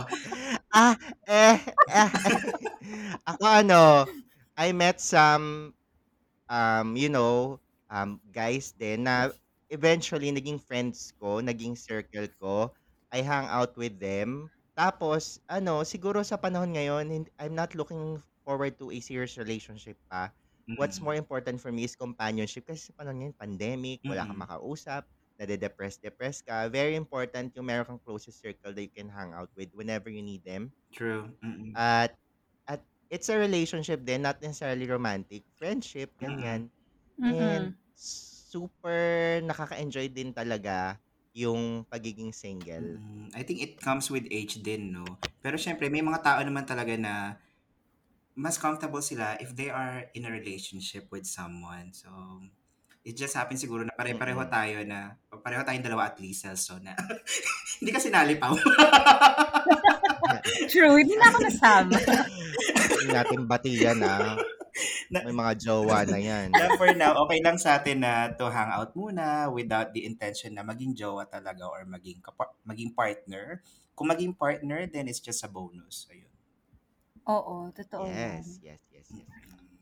ah, 0.72 0.96
eh, 1.28 1.60
eh. 1.92 2.10
ako 3.28 3.44
ano, 3.44 4.08
I 4.56 4.72
met 4.72 5.04
some, 5.04 5.76
um, 6.48 6.96
you 6.96 7.12
know, 7.12 7.60
um, 7.92 8.16
guys 8.32 8.72
din 8.72 9.04
na 9.04 9.28
eventually 9.68 10.32
naging 10.32 10.56
friends 10.64 11.12
ko, 11.20 11.44
naging 11.44 11.76
circle 11.76 12.24
ko. 12.40 12.72
I 13.12 13.20
hang 13.20 13.52
out 13.52 13.76
with 13.76 14.00
them. 14.00 14.48
Tapos, 14.72 15.44
ano, 15.44 15.84
siguro 15.84 16.24
sa 16.24 16.40
panahon 16.40 16.72
ngayon, 16.72 17.28
I'm 17.36 17.52
not 17.52 17.76
looking 17.76 18.24
forward 18.44 18.76
to 18.78 18.92
a 18.92 19.00
serious 19.00 19.34
relationship 19.40 19.96
pa. 20.12 20.30
What's 20.76 20.98
Mm-mm. 20.98 21.02
more 21.02 21.14
important 21.14 21.62
for 21.62 21.70
me 21.72 21.86
is 21.86 21.94
companionship 21.98 22.66
kasi 22.68 22.90
sa 22.90 22.94
panahon 22.98 23.18
ngayon, 23.22 23.36
pandemic, 23.38 23.98
wala 24.06 24.26
kang 24.26 24.38
makausap, 24.42 25.06
nade-depress-depress 25.38 26.42
ka, 26.46 26.66
very 26.70 26.94
important 26.98 27.54
yung 27.56 27.66
meron 27.70 27.86
kang 27.86 28.02
closest 28.02 28.38
circle 28.42 28.74
that 28.74 28.82
you 28.84 28.92
can 28.92 29.10
hang 29.10 29.32
out 29.34 29.50
with 29.54 29.70
whenever 29.74 30.10
you 30.10 30.22
need 30.22 30.42
them. 30.46 30.74
True. 30.92 31.36
Mm-mm. 31.44 31.76
At 31.76 32.18
at 32.66 32.86
it's 33.10 33.28
a 33.30 33.38
relationship 33.38 34.02
din, 34.06 34.22
not 34.22 34.42
necessarily 34.42 34.86
romantic. 34.90 35.44
Friendship, 35.58 36.14
ganyan. 36.18 36.70
And 37.28 37.70
Mm-mm. 37.70 37.74
super 37.94 39.42
nakaka-enjoy 39.44 40.10
din 40.14 40.32
talaga 40.34 40.98
yung 41.34 41.86
pagiging 41.90 42.32
single. 42.34 42.98
Mm, 42.98 43.30
I 43.34 43.42
think 43.46 43.62
it 43.62 43.78
comes 43.78 44.10
with 44.10 44.26
age 44.34 44.58
din, 44.66 44.90
no? 44.90 45.22
Pero 45.38 45.54
syempre, 45.54 45.86
may 45.86 46.02
mga 46.02 46.20
tao 46.26 46.40
naman 46.42 46.66
talaga 46.66 46.94
na 46.98 47.38
mas 48.34 48.58
comfortable 48.58 49.00
sila 49.00 49.38
if 49.38 49.54
they 49.54 49.70
are 49.70 50.10
in 50.14 50.26
a 50.26 50.30
relationship 50.30 51.06
with 51.10 51.24
someone. 51.24 51.94
So, 51.94 52.10
it 53.04 53.14
just 53.14 53.36
happens 53.36 53.62
siguro 53.62 53.84
na 53.84 53.94
pare-pareho 53.94 54.42
Mm-mm. 54.42 54.50
tayo 54.50 54.78
na, 54.82 55.14
pareho 55.30 55.62
tayong 55.62 55.84
dalawa 55.84 56.10
at 56.10 56.18
least, 56.18 56.48
so 56.56 56.80
na, 56.80 56.96
hindi 57.78 57.92
kasi 57.92 58.08
nalipaw. 58.08 58.56
True, 60.72 60.96
hindi 60.98 61.14
na 61.16 61.26
ako 61.30 61.38
nasama. 61.44 61.96
Hindi 63.04 63.12
natin 63.12 63.40
batiyan 63.44 64.00
ah. 64.00 64.32
Na- 65.12 65.24
May 65.28 65.36
mga 65.36 65.52
jowa 65.60 66.08
na 66.08 66.18
yan. 66.18 66.48
na 66.50 66.72
for 66.80 66.88
now, 66.96 67.12
okay 67.28 67.38
lang 67.44 67.60
sa 67.60 67.78
atin 67.78 68.00
na 68.02 68.32
to 68.32 68.48
hang 68.48 68.72
out 68.72 68.96
muna 68.96 69.46
without 69.52 69.92
the 69.92 70.08
intention 70.08 70.56
na 70.56 70.64
maging 70.64 70.96
jowa 70.96 71.28
talaga 71.28 71.68
or 71.68 71.84
maging, 71.84 72.18
kapa- 72.24 72.56
maging 72.64 72.96
partner. 72.96 73.60
Kung 73.94 74.08
maging 74.10 74.34
partner, 74.34 74.88
then 74.90 75.06
it's 75.06 75.20
just 75.22 75.44
a 75.44 75.50
bonus. 75.52 76.08
Ayun. 76.10 76.33
Oo, 77.24 77.72
totoo 77.72 78.04
yan. 78.04 78.44
Yes, 78.44 78.60
yes, 78.60 78.82
yes, 78.92 79.08
yes. 79.08 79.28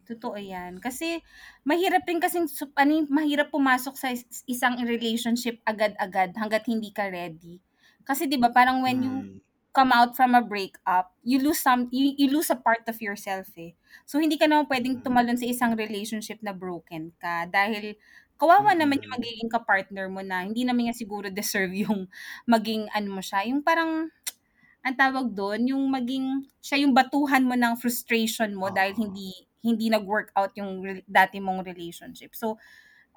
Totoo 0.02 0.34
yan. 0.38 0.78
Kasi, 0.78 1.22
mahirap 1.62 2.06
din 2.06 2.18
kasing, 2.18 2.46
sup- 2.46 2.74
ano, 2.78 3.02
mahirap 3.10 3.50
pumasok 3.50 3.94
sa 3.98 4.10
is- 4.10 4.42
isang 4.46 4.78
relationship 4.82 5.58
agad-agad 5.62 6.34
hanggat 6.38 6.66
hindi 6.66 6.90
ka 6.94 7.10
ready. 7.10 7.58
Kasi, 8.02 8.26
di 8.26 8.38
ba, 8.38 8.50
parang 8.50 8.82
when 8.82 8.98
you 9.02 9.14
Mm. 9.14 9.38
come 9.72 9.90
out 9.94 10.12
from 10.14 10.34
a 10.34 10.42
breakup, 10.42 11.14
you 11.24 11.38
lose 11.38 11.58
some, 11.58 11.86
you, 11.90 12.12
you 12.18 12.28
lose 12.28 12.50
a 12.50 12.58
part 12.58 12.84
of 12.86 12.98
yourself 13.00 13.48
eh. 13.56 13.72
So, 14.04 14.18
hindi 14.18 14.36
ka 14.38 14.46
naman 14.46 14.66
pwedeng 14.70 15.00
Mm. 15.00 15.04
tumalon 15.06 15.38
sa 15.38 15.46
isang 15.46 15.72
relationship 15.74 16.42
na 16.42 16.50
broken 16.54 17.14
ka. 17.18 17.46
Dahil, 17.48 17.94
kawawa 18.38 18.74
naman 18.74 18.98
yung 19.02 19.14
Mm. 19.14 19.18
magiging 19.22 19.50
kapartner 19.50 20.10
mo 20.10 20.18
na 20.20 20.42
hindi 20.42 20.66
naman 20.66 20.90
niya 20.90 20.98
siguro 20.98 21.30
deserve 21.30 21.74
yung 21.78 22.10
maging, 22.44 22.90
ano 22.90 23.18
mo 23.18 23.22
siya, 23.22 23.46
yung 23.46 23.62
parang, 23.62 24.10
ang 24.82 24.96
tawag 24.98 25.30
doon, 25.34 25.70
yung 25.70 25.84
maging, 25.90 26.46
siya 26.62 26.82
yung 26.82 26.94
batuhan 26.94 27.46
mo 27.46 27.54
ng 27.54 27.78
frustration 27.78 28.50
mo 28.54 28.70
dahil 28.70 28.94
Oo. 28.98 28.98
hindi, 28.98 29.30
hindi 29.62 29.86
nag-work 29.90 30.34
out 30.34 30.52
yung 30.58 30.82
re- 30.82 31.06
dati 31.06 31.38
mong 31.38 31.62
relationship. 31.62 32.34
So, 32.34 32.58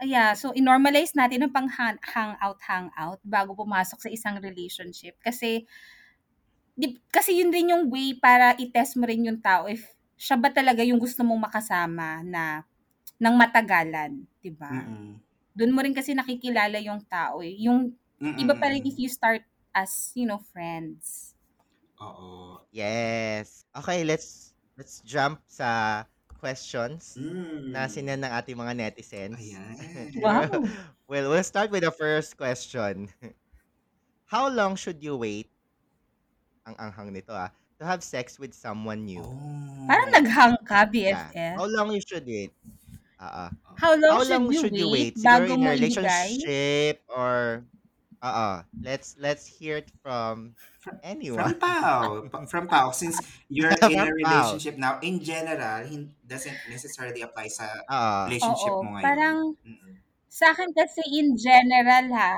yeah, 0.03 0.33
so 0.35 0.51
inormalize 0.53 1.15
natin 1.15 1.45
ang 1.47 1.53
pang 1.55 1.69
hang- 1.71 2.01
hangout 2.03 2.59
hangout 2.67 3.19
bago 3.23 3.55
pumasok 3.55 3.99
sa 4.03 4.09
isang 4.11 4.41
relationship 4.43 5.15
kasi 5.23 5.65
di, 6.75 6.87
kasi 7.11 7.39
yun 7.39 7.51
din 7.53 7.71
yung 7.71 7.83
way 7.91 8.15
para 8.17 8.55
i-test 8.59 8.99
mo 8.99 9.05
rin 9.07 9.27
yung 9.27 9.39
tao 9.39 9.67
if 9.71 9.95
siya 10.15 10.39
ba 10.39 10.47
talaga 10.51 10.81
yung 10.83 10.99
gusto 10.99 11.23
mong 11.27 11.51
makasama 11.51 12.23
na 12.23 12.63
ng 13.19 13.35
matagalan, 13.35 14.27
'di 14.43 14.51
ba? 14.55 14.87
Doon 15.57 15.73
mo 15.75 15.81
rin 15.83 15.95
kasi 15.95 16.15
nakikilala 16.15 16.79
yung 16.83 17.03
tao 17.07 17.43
eh. 17.43 17.55
Yung 17.67 17.95
Mm-mm. 18.21 18.35
iba 18.39 18.55
pa 18.57 18.71
rin 18.71 18.83
if 18.87 18.95
you 18.99 19.09
start 19.11 19.43
as, 19.75 20.11
you 20.15 20.25
know, 20.27 20.39
friends. 20.39 21.34
Oo. 22.05 22.29
Yes. 22.69 23.65
Okay, 23.73 24.03
let's 24.03 24.53
let's 24.77 24.99
jump 25.01 25.41
sa 25.47 26.03
questions 26.35 27.17
Mm. 27.17 27.73
na 27.73 27.89
sinan 27.89 28.21
ng 28.21 28.31
ating 28.31 28.53
mga 28.53 28.73
netizens. 28.77 29.39
Ayan. 29.39 30.11
Wow. 30.23 30.61
well, 31.09 31.25
we'll 31.33 31.43
start 31.47 31.71
with 31.73 31.81
the 31.81 31.93
first 31.95 32.37
question. 32.37 33.09
How 34.29 34.49
long 34.49 34.77
should 34.77 35.01
you 35.01 35.17
wait? 35.17 35.49
Ang 36.69 36.75
anghang 36.77 37.09
nito 37.13 37.33
ah. 37.33 37.49
To 37.77 37.83
have 37.83 37.99
sex 38.05 38.39
with 38.39 38.53
someone 38.55 39.03
new. 39.03 39.19
Oh. 39.19 39.85
Parang 39.89 40.09
naghang 40.13 40.55
ka, 40.63 40.87
Yeah. 40.93 41.27
BFF. 41.33 41.55
How 41.59 41.67
long 41.67 41.89
you 41.91 42.01
should 42.05 42.25
wait? 42.25 42.51
Ah, 43.19 43.47
ah. 43.47 43.49
How 43.75 43.91
long, 43.99 44.11
How 44.15 44.23
should, 44.23 44.31
long 44.31 44.45
you 44.51 44.59
should 44.59 44.75
you 44.75 44.87
wait, 44.91 45.15
wait? 45.15 45.19
Siguro 45.19 45.43
bago 45.43 45.53
in 45.55 45.59
mo 45.59 45.67
a 45.67 45.75
relationship 45.75 46.95
or 47.11 47.63
uh 48.29 48.63
Let's 48.81 49.15
let's 49.17 49.45
hear 49.47 49.77
it 49.81 49.91
from 50.03 50.55
anyone. 51.03 51.53
From 51.53 51.59
Pao. 51.59 52.29
Pa- 52.31 52.45
From 52.45 52.67
Pao. 52.67 52.91
Since 52.91 53.21
you're 53.49 53.73
in 53.89 54.03
a 54.05 54.11
relationship 54.13 54.77
now, 54.77 54.99
in 55.01 55.23
general, 55.23 55.85
doesn't 56.25 56.65
necessarily 56.67 57.21
apply 57.21 57.47
sa 57.49 57.67
Ah, 57.89 58.29
relationship 58.29 58.41
Oo, 58.49 58.79
mo 58.81 58.93
ngayon. 58.97 59.03
parang 59.03 59.57
Mm-mm. 59.65 59.95
sa 60.37 60.45
akin 60.53 60.71
kasi 60.79 61.01
in 61.21 61.29
general 61.47 62.05
ha, 62.19 62.33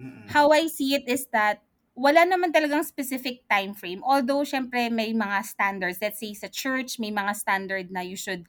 Mm-mm. 0.00 0.36
how 0.36 0.50
I 0.52 0.66
see 0.68 0.94
it 0.94 1.08
is 1.08 1.26
that 1.32 1.62
wala 1.94 2.24
naman 2.24 2.54
talagang 2.54 2.84
specific 2.86 3.44
time 3.50 3.74
frame. 3.74 4.00
Although, 4.06 4.46
syempre, 4.46 4.88
may 4.88 5.12
mga 5.12 5.44
standards. 5.44 5.98
Let's 6.00 6.20
say 6.20 6.32
sa 6.32 6.48
church, 6.48 6.96
may 6.98 7.10
mga 7.12 7.34
standard 7.36 7.90
na 7.90 8.00
you 8.00 8.16
should 8.16 8.46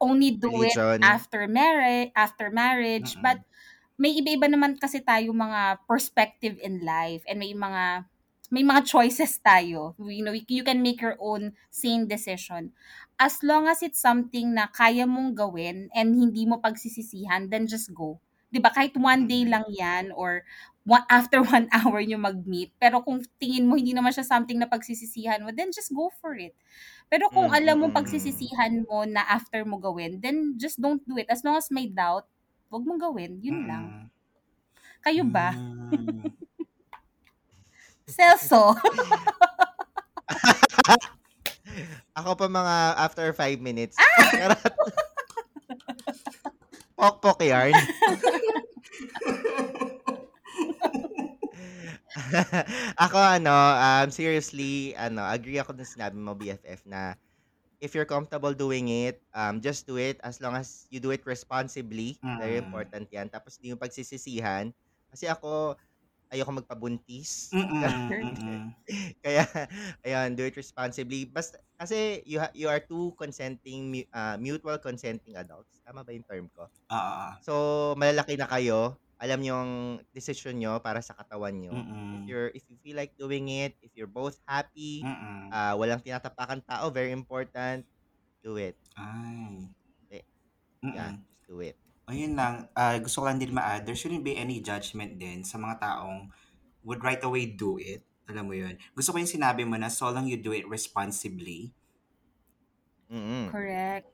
only 0.00 0.32
do 0.32 0.62
it 0.62 0.80
religion. 0.82 1.00
after 1.02 1.46
marriage, 1.48 2.10
after 2.16 2.50
marriage. 2.50 3.16
Mm-mm. 3.16 3.22
But 3.22 3.44
may 3.98 4.12
iba-iba 4.18 4.46
naman 4.50 4.76
kasi 4.80 5.00
tayo 5.02 5.30
mga 5.34 5.84
perspective 5.86 6.58
in 6.62 6.82
life 6.82 7.22
and 7.30 7.38
may 7.38 7.54
mga 7.54 8.06
may 8.52 8.62
mga 8.62 8.84
choices 8.86 9.40
tayo. 9.40 9.96
You 9.98 10.22
know, 10.22 10.36
you 10.36 10.62
can 10.62 10.78
make 10.84 11.00
your 11.02 11.16
own 11.18 11.56
sane 11.72 12.06
decision. 12.06 12.70
As 13.18 13.40
long 13.42 13.66
as 13.66 13.82
it's 13.82 13.98
something 14.02 14.54
na 14.54 14.66
kaya 14.70 15.06
mong 15.08 15.34
gawin 15.34 15.88
and 15.94 16.14
hindi 16.14 16.44
mo 16.46 16.58
pagsisisihan, 16.62 17.48
then 17.50 17.66
just 17.66 17.90
go. 17.94 18.20
'Di 18.54 18.62
ba? 18.62 18.70
Kahit 18.70 18.94
one 18.98 19.26
day 19.26 19.42
Mm. 19.42 19.48
lang 19.48 19.66
'yan 19.70 20.14
or 20.14 20.46
one, 20.86 21.02
after 21.10 21.40
one 21.56 21.66
hour 21.74 21.98
nyo 22.04 22.18
mag-meet. 22.20 22.70
Pero 22.78 23.02
kung 23.02 23.22
tingin 23.42 23.66
mo 23.66 23.74
hindi 23.74 23.94
naman 23.96 24.12
siya 24.14 24.26
something 24.26 24.58
na 24.60 24.70
pagsisisihan 24.70 25.42
mo, 25.42 25.50
then 25.50 25.70
just 25.74 25.90
go 25.90 26.10
for 26.22 26.36
it. 26.38 26.54
Pero 27.10 27.30
kung 27.32 27.50
alam 27.52 27.80
mo 27.82 27.88
mm, 27.88 27.94
pagsisisihan 27.94 28.84
mo 28.86 29.04
na 29.06 29.22
after 29.28 29.62
mo 29.66 29.78
gawin, 29.78 30.18
then 30.22 30.56
just 30.58 30.80
don't 30.82 31.02
do 31.06 31.16
it. 31.20 31.28
As 31.30 31.42
long 31.46 31.56
as 31.58 31.70
may 31.70 31.86
doubt, 31.90 32.26
wag 32.70 32.84
mong 32.84 33.00
gawin. 33.00 33.40
Yun 33.40 33.66
lang. 33.68 33.84
Mm-mm. 33.84 34.08
Kayo 35.04 35.24
ba? 35.28 35.52
Mm. 35.52 36.32
Celso. 38.14 38.72
Ako 42.18 42.38
pa 42.38 42.46
mga 42.46 42.94
after 42.96 43.34
five 43.34 43.58
minutes. 43.58 43.98
Ah! 43.98 44.54
Pok-pok 46.98 47.42
yarn. 47.42 47.74
ako 52.94 53.18
ano, 53.18 53.50
um, 53.76 54.08
seriously, 54.14 54.94
ano, 54.94 55.26
agree 55.26 55.58
ako 55.58 55.74
dun 55.74 55.84
sinabi 55.84 56.14
mo 56.16 56.32
BFF 56.38 56.86
na 56.86 57.18
if 57.84 57.92
you're 57.92 58.08
comfortable 58.08 58.56
doing 58.56 58.88
it, 58.88 59.20
um, 59.36 59.60
just 59.60 59.84
do 59.84 60.00
it 60.00 60.16
as 60.24 60.40
long 60.40 60.56
as 60.56 60.88
you 60.88 61.00
do 61.04 61.12
it 61.12 61.20
responsibly. 61.28 62.16
Very 62.40 62.56
Mm. 62.56 62.64
important 62.64 63.06
yan. 63.12 63.28
Tapos 63.28 63.60
di 63.60 63.68
mo 63.68 63.76
pagsisisihan. 63.76 64.72
Kasi 65.12 65.28
ako, 65.28 65.76
ayoko 66.32 66.52
magpabuntis. 66.64 67.52
Mm-mm. 67.52 68.24
Mm-mm. 68.24 68.62
Kaya, 69.24 69.44
ayun, 70.04 70.36
do 70.36 70.44
it 70.48 70.56
responsibly. 70.56 71.24
Basta, 71.28 71.60
kasi 71.76 72.24
you, 72.24 72.40
ha- 72.40 72.52
you 72.56 72.68
are 72.72 72.80
two 72.80 73.12
consenting, 73.20 74.04
uh, 74.12 74.36
mutual 74.40 74.80
consenting 74.80 75.36
adults. 75.36 75.80
Tama 75.84 76.04
ba 76.04 76.12
yung 76.12 76.24
term 76.26 76.48
ko? 76.52 76.68
Oo. 76.92 77.26
So, 77.44 77.52
malalaki 78.00 78.36
na 78.40 78.48
kayo. 78.48 78.96
Alam 79.20 79.40
nyo 79.42 79.50
yung 79.54 79.72
decision 80.14 80.56
nyo 80.58 80.78
para 80.82 81.00
sa 81.02 81.14
katawan 81.14 81.54
nyo. 81.58 81.74
If 82.14 82.22
Mm-mm. 82.22 82.28
you're, 82.28 82.50
if 82.54 82.64
you 82.70 82.76
feel 82.82 82.96
like 82.98 83.14
doing 83.18 83.48
it, 83.50 83.74
if 83.82 83.94
you're 83.94 84.10
both 84.10 84.38
happy, 84.46 85.02
Mm-mm. 85.06 85.50
uh, 85.50 85.74
walang 85.78 86.02
tinatapakan 86.02 86.62
tao, 86.66 86.90
very 86.90 87.10
important, 87.14 87.86
do 88.44 88.56
it. 88.58 88.76
Ay. 88.96 89.70
Eh, 90.10 90.24
Mm-mm. 90.84 90.94
Yeah, 90.94 91.10
just 91.30 91.42
do 91.48 91.60
it. 91.62 91.76
Ayun 92.04 92.36
lang, 92.36 92.68
ah, 92.76 93.00
gusto 93.00 93.24
ko 93.24 93.32
lang 93.32 93.40
din 93.40 93.56
ma-add, 93.56 93.88
there 93.88 93.96
shouldn't 93.96 94.24
be 94.26 94.36
any 94.36 94.60
judgment 94.60 95.16
din 95.16 95.40
sa 95.40 95.56
mga 95.56 95.80
taong 95.80 96.28
would 96.84 97.00
right 97.00 97.22
away 97.24 97.48
do 97.48 97.80
it. 97.80 98.04
Alam 98.28 98.44
mo 98.48 98.54
yun. 98.56 98.76
Gusto 98.92 99.12
ko 99.12 99.20
yung 99.20 99.30
sinabi 99.30 99.64
mo 99.64 99.76
na 99.80 99.88
so 99.88 100.08
long 100.12 100.28
you 100.28 100.36
do 100.36 100.52
it 100.52 100.68
responsibly. 100.68 101.72
Mm-mm. 103.10 103.50
Correct. 103.50 104.13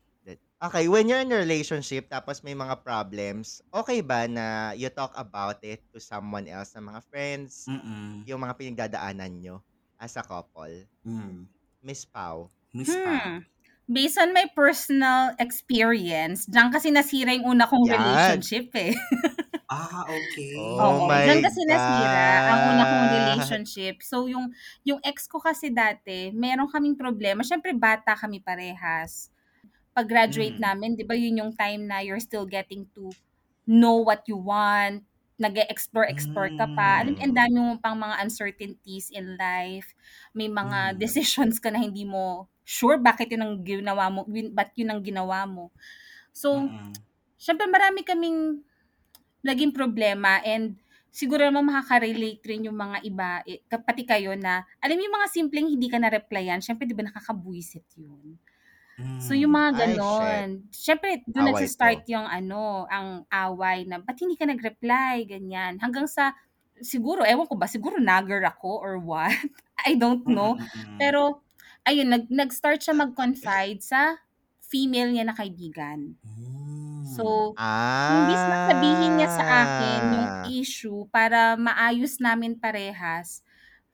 Okay, 0.61 0.93
when 0.93 1.09
you're 1.09 1.25
in 1.25 1.33
a 1.33 1.40
relationship 1.40 2.12
tapos 2.12 2.45
may 2.45 2.52
mga 2.52 2.85
problems, 2.85 3.64
okay 3.73 4.05
ba 4.05 4.29
na 4.29 4.76
you 4.76 4.93
talk 4.93 5.09
about 5.17 5.57
it 5.64 5.81
to 5.88 5.97
someone 5.97 6.45
else, 6.45 6.76
na 6.76 6.85
mga 6.85 7.00
friends, 7.09 7.64
Mm-mm. 7.64 8.29
yung 8.29 8.45
mga 8.45 8.61
pinagdadaanan 8.61 9.40
nyo 9.40 9.64
as 9.97 10.21
a 10.21 10.25
couple? 10.25 10.85
Mm. 11.00 11.49
Miss 11.81 12.05
Pau. 12.05 12.52
Miss 12.76 12.93
Pao. 12.93 13.40
Hmm. 13.40 13.40
Based 13.88 14.21
on 14.21 14.37
my 14.37 14.52
personal 14.52 15.33
experience, 15.40 16.45
diyan 16.45 16.69
kasi 16.69 16.93
nasira 16.93 17.33
yung 17.33 17.57
una 17.57 17.64
kong 17.64 17.88
Yan. 17.88 17.97
relationship 17.97 18.69
eh. 18.76 18.93
Ah, 19.71 20.02
okay. 20.02 20.59
Oh 20.59 20.99
Oo, 20.99 21.07
my 21.07 21.25
diyan 21.31 21.40
kasi 21.47 21.62
nasira 21.62 22.26
ang 22.52 22.61
una 22.75 22.85
kong 22.85 23.07
God. 23.07 23.14
relationship. 23.17 24.02
So 24.02 24.26
yung 24.26 24.50
yung 24.83 24.99
ex 25.07 25.31
ko 25.31 25.38
kasi 25.38 25.71
dati, 25.71 26.35
meron 26.35 26.67
kaming 26.67 26.99
problema. 26.99 27.47
Syempre 27.47 27.71
bata 27.73 28.19
kami 28.19 28.43
parehas. 28.43 29.31
Pag-graduate 30.00 30.57
Mm. 30.57 30.64
namin, 30.66 30.97
'di 30.97 31.04
ba, 31.04 31.14
yun 31.19 31.40
yung 31.45 31.52
time 31.59 31.85
na 31.90 32.00
you're 32.00 32.23
still 32.23 32.49
getting 32.49 32.88
to 32.97 33.12
know 33.69 34.00
what 34.02 34.25
you 34.30 34.37
want, 34.40 35.04
nag-explore-explore 35.40 36.52
ka 36.57 36.66
pa. 36.76 37.00
Alam 37.04 37.16
ang 37.21 37.33
Mm. 37.33 37.37
dami 37.37 37.57
mo 37.57 37.75
pang 37.80 37.97
mga 37.97 38.16
uncertainties 38.25 39.09
in 39.12 39.37
life. 39.40 39.92
May 40.37 40.49
mga 40.52 40.78
Mm. 40.87 41.02
decisions 41.02 41.57
ka 41.62 41.71
na 41.73 41.80
hindi 41.80 42.04
mo 42.09 42.49
sure 42.64 43.00
bakit 43.00 43.33
yun 43.35 43.42
ang 43.45 43.54
ginawa 43.66 44.09
mo, 44.12 44.23
win- 44.28 44.52
ba't 44.54 44.73
yun 44.78 44.92
ang 44.92 45.02
ginawa 45.02 45.45
mo. 45.49 45.73
So, 46.33 46.50
Mm-mm. 46.52 47.04
syempre 47.40 47.66
marami 47.71 48.04
kaming 48.07 48.62
naging 49.45 49.73
problema 49.73 50.40
and 50.45 50.76
siguro 51.11 51.49
naman 51.49 51.69
makaka-relate 51.73 52.42
rin 52.47 52.69
yung 52.69 52.76
mga 52.78 52.99
iba, 53.07 53.30
eh, 53.49 53.61
pati 53.66 54.04
kayo 54.07 54.37
na, 54.38 54.64
alam 54.85 54.97
mo 54.99 55.02
yung 55.07 55.16
mga 55.21 55.28
simpleng 55.33 55.69
hindi 55.73 55.88
ka 55.90 55.99
na-replyan, 55.99 56.61
syempre 56.62 56.87
di 56.87 56.95
ba 56.95 57.02
nakakabuisit 57.09 57.87
yun. 57.99 58.37
So 59.19 59.33
yung 59.33 59.52
Mm. 59.52 59.59
mga 59.59 59.71
Ay, 59.71 59.76
shit. 59.76 59.88
ganon, 59.97 60.49
syempre 60.73 61.11
doon 61.26 61.45
Away 61.47 61.52
nagsa-start 61.54 61.99
to. 62.04 62.11
yung 62.11 62.26
ano, 62.26 62.87
ang 62.88 63.09
away 63.28 63.85
na, 63.85 64.00
ba't 64.00 64.16
hindi 64.16 64.35
ka 64.35 64.47
nag-reply, 64.47 65.25
ganyan. 65.28 65.76
Hanggang 65.78 66.09
sa, 66.09 66.33
siguro, 66.80 67.23
ewan 67.23 67.47
ko 67.47 67.54
ba, 67.54 67.69
siguro 67.69 68.00
nagger 68.00 68.40
ako 68.42 68.80
or 68.80 68.97
what? 68.99 69.30
I 69.87 69.97
don't 69.97 70.25
know. 70.26 70.57
Mm-mm. 70.57 70.97
Pero, 70.97 71.45
ayun, 71.85 72.09
nag, 72.09 72.25
nag-start 72.28 72.80
siya 72.80 72.97
mag-confide 72.97 73.80
sa 73.80 74.16
female 74.61 75.11
niya 75.11 75.25
na 75.26 75.37
kaibigan. 75.37 76.14
Mm. 76.23 77.04
So, 77.11 77.52
Ah. 77.59 78.23
imbis 78.23 78.42
na 78.47 78.57
sabihin 78.71 79.12
niya 79.19 79.28
sa 79.28 79.45
akin 79.45 80.00
yung 80.14 80.28
issue 80.54 81.04
para 81.11 81.59
maayos 81.59 82.23
namin 82.23 82.54
parehas, 82.54 83.42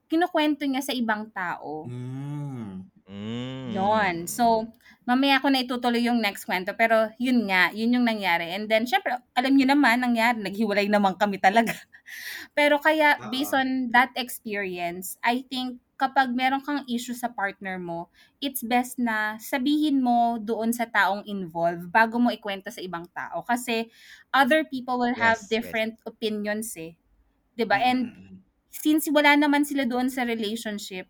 kinukwento 0.07 0.63
niya 0.65 0.85
sa 0.85 0.93
ibang 0.95 1.27
tao. 1.33 1.87
Mm. 1.89 2.87
Mm. 3.09 3.69
Yon. 3.73 4.15
So, 4.27 4.69
mamaya 5.07 5.39
ko 5.41 5.49
na 5.49 5.63
itutuloy 5.63 6.03
yung 6.05 6.19
next 6.21 6.45
kwento. 6.45 6.75
Pero, 6.75 7.09
yun 7.23 7.47
nga, 7.49 7.71
yun 7.73 7.95
yung 7.95 8.07
nangyari. 8.07 8.51
And 8.53 8.67
then, 8.67 8.85
syempre, 8.91 9.15
alam 9.39 9.55
niyo 9.55 9.71
naman, 9.71 10.03
nangyari, 10.03 10.43
naghiwalay 10.43 10.91
naman 10.91 11.15
kami 11.17 11.39
talaga. 11.39 11.73
Pero 12.59 12.79
kaya, 12.83 13.19
Oo. 13.23 13.31
based 13.31 13.55
on 13.55 13.91
that 13.95 14.11
experience, 14.19 15.17
I 15.23 15.47
think, 15.47 15.79
kapag 15.97 16.35
meron 16.37 16.61
kang 16.61 16.85
issue 16.91 17.17
sa 17.17 17.33
partner 17.33 17.81
mo, 17.81 18.13
it's 18.43 18.61
best 18.61 19.01
na 19.01 19.41
sabihin 19.41 20.03
mo 20.05 20.37
doon 20.43 20.75
sa 20.75 20.85
taong 20.85 21.25
involved 21.25 21.89
bago 21.89 22.21
mo 22.21 22.29
ikwento 22.35 22.69
sa 22.69 22.83
ibang 22.85 23.07
tao. 23.15 23.47
Kasi, 23.47 23.89
other 24.35 24.67
people 24.69 24.99
will 25.01 25.17
have 25.17 25.41
Yes, 25.41 25.49
yes. 25.53 25.55
different 25.55 25.97
opinions 26.05 26.75
eh. 26.77 26.99
ba 27.57 27.79
And, 27.81 28.13
Mm-mm. 28.13 28.43
since 28.71 29.09
wala 29.09 29.35
naman 29.39 29.65
sila 29.65 29.89
doon 29.89 30.13
sa 30.13 30.27
relationship, 30.29 31.09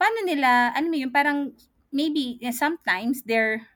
paano 0.00 0.24
nila, 0.26 0.72
ano 0.76 0.92
yun, 0.92 1.12
parang 1.12 1.52
maybe 1.92 2.38
eh, 2.42 2.52
sometimes 2.54 3.22
their 3.24 3.66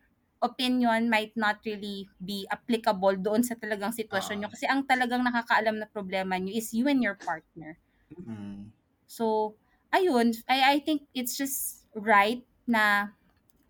opinion 0.43 1.09
might 1.09 1.33
not 1.37 1.57
really 1.65 2.11
be 2.21 2.45
applicable 2.53 3.17
doon 3.17 3.43
sa 3.43 3.57
talagang 3.57 3.93
sitwasyon 3.97 4.37
nyo. 4.45 4.49
Kasi 4.53 4.67
ang 4.69 4.85
talagang 4.85 5.25
nakakaalam 5.25 5.77
na 5.81 5.89
problema 5.89 6.37
nyo 6.39 6.53
is 6.53 6.73
you 6.77 6.87
and 6.91 7.01
your 7.03 7.17
partner. 7.17 7.81
Mm. 8.27 8.73
So, 9.07 9.57
ayun, 9.93 10.35
I, 10.49 10.77
I 10.77 10.81
think 10.81 11.09
it's 11.15 11.37
just 11.37 11.87
right 11.95 12.45
na 12.67 13.15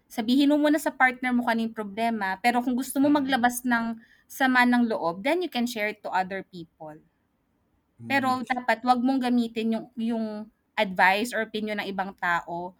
sabihin 0.08 0.50
mo 0.52 0.56
muna 0.60 0.78
sa 0.80 0.92
partner 0.94 1.32
mo 1.34 1.44
kaning 1.48 1.74
problema, 1.74 2.38
pero 2.42 2.62
kung 2.64 2.76
gusto 2.78 2.98
mo 3.02 3.08
Mm. 3.08 3.12
maglabas 3.12 3.64
ng 3.66 3.98
sama 4.28 4.64
ng 4.66 4.88
loob, 4.90 5.22
then 5.24 5.42
you 5.44 5.50
can 5.52 5.66
share 5.68 5.88
it 5.90 6.02
to 6.04 6.10
other 6.12 6.42
people. 6.46 6.96
Pero 8.04 8.28
Mm. 8.28 8.44
dapat 8.44 8.84
wag 8.84 9.00
mong 9.00 9.20
gamitin 9.24 9.74
yung 9.80 9.86
yung 9.96 10.26
advice 10.76 11.32
or 11.32 11.40
opinion 11.46 11.80
ng 11.80 11.88
ibang 11.88 12.12
tao 12.20 12.76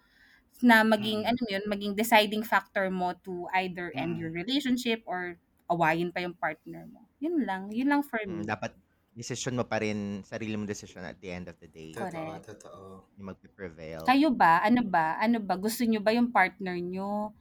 na 0.63 0.83
maging 0.83 1.25
Mm. 1.25 1.31
ano 1.31 1.41
yun, 1.51 1.63
maging 1.67 1.93
deciding 1.95 2.43
factor 2.43 2.87
mo 2.91 3.13
to 3.25 3.47
either 3.55 3.91
end 3.97 4.15
Mm. 4.15 4.21
your 4.21 4.31
relationship 4.31 5.03
or 5.05 5.35
awayin 5.71 6.13
pa 6.13 6.21
yung 6.23 6.35
partner 6.37 6.85
mo. 6.87 7.07
Yun 7.19 7.43
lang, 7.43 7.71
yun 7.73 7.89
lang 7.91 8.03
for 8.05 8.21
Mm, 8.25 8.41
me. 8.41 8.47
dapat 8.47 8.73
decision 9.15 9.55
mo 9.55 9.63
pa 9.63 9.79
rin, 9.79 10.25
sarili 10.25 10.57
mong 10.57 10.67
decision 10.67 11.05
at 11.05 11.17
the 11.23 11.29
end 11.31 11.47
of 11.47 11.55
the 11.61 11.69
day. 11.69 11.93
Totoo, 11.95 12.09
Correct. 12.11 12.45
totoo. 12.51 12.83
Yung 13.15 13.27
magpe-prevail. 13.31 14.03
Kayo 14.03 14.29
ba, 14.33 14.59
ano 14.59 14.81
ba, 14.83 15.15
ano 15.21 15.37
ba, 15.39 15.55
gusto 15.55 15.81
nyo 15.87 16.01
ba 16.03 16.11
yung 16.11 16.29
partner 16.33 16.75
nyo 16.77 17.31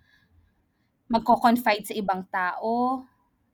magko-confide 1.11 1.85
sa 1.85 1.94
ibang 1.94 2.25
tao 2.33 3.04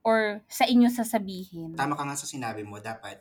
or 0.07 0.41
sa 0.47 0.65
inyo 0.69 0.89
sasabihin? 0.93 1.75
Tama 1.75 1.97
ka 1.99 2.05
nga 2.07 2.17
sa 2.19 2.29
sinabi 2.29 2.63
mo, 2.63 2.79
dapat 2.79 3.21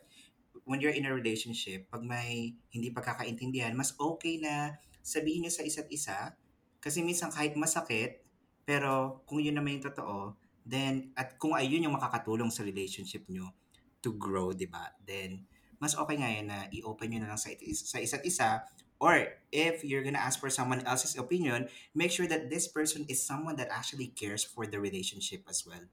when 0.68 0.78
you're 0.84 0.94
in 0.94 1.08
a 1.08 1.14
relationship, 1.14 1.90
pag 1.90 2.04
may 2.06 2.54
hindi 2.70 2.94
pagkakaintindihan, 2.94 3.74
mas 3.74 3.96
okay 3.98 4.38
na 4.38 4.78
sabihin 5.04 5.48
nyo 5.48 5.52
sa 5.54 5.64
isa't 5.66 5.90
isa. 5.92 6.36
Kasi 6.80 7.04
minsan 7.04 7.32
kahit 7.34 7.60
masakit, 7.60 8.24
pero 8.64 9.24
kung 9.28 9.44
yun 9.44 9.58
naman 9.58 9.80
yung 9.80 9.92
totoo, 9.92 10.38
then, 10.64 11.12
at 11.18 11.36
kung 11.42 11.58
ayun 11.58 11.90
yung 11.90 11.96
makakatulong 11.98 12.54
sa 12.54 12.64
relationship 12.64 13.26
nyo 13.28 13.52
to 14.00 14.16
grow, 14.16 14.56
di 14.56 14.70
ba? 14.70 14.96
Then, 15.04 15.44
mas 15.82 15.96
okay 15.96 16.16
nga 16.20 16.30
yan 16.30 16.48
na 16.48 16.68
i-open 16.72 17.10
nyo 17.12 17.20
na 17.26 17.36
lang 17.36 17.40
sa, 17.42 17.52
sa 17.74 17.98
isa't 18.00 18.24
isa. 18.24 18.64
Or, 19.00 19.16
if 19.50 19.84
you're 19.88 20.04
gonna 20.04 20.20
ask 20.20 20.40
for 20.40 20.52
someone 20.52 20.84
else's 20.84 21.16
opinion, 21.16 21.72
make 21.96 22.12
sure 22.12 22.28
that 22.28 22.52
this 22.52 22.68
person 22.68 23.08
is 23.08 23.24
someone 23.24 23.56
that 23.56 23.72
actually 23.72 24.12
cares 24.12 24.44
for 24.44 24.68
the 24.68 24.76
relationship 24.76 25.48
as 25.48 25.64
well. 25.64 25.84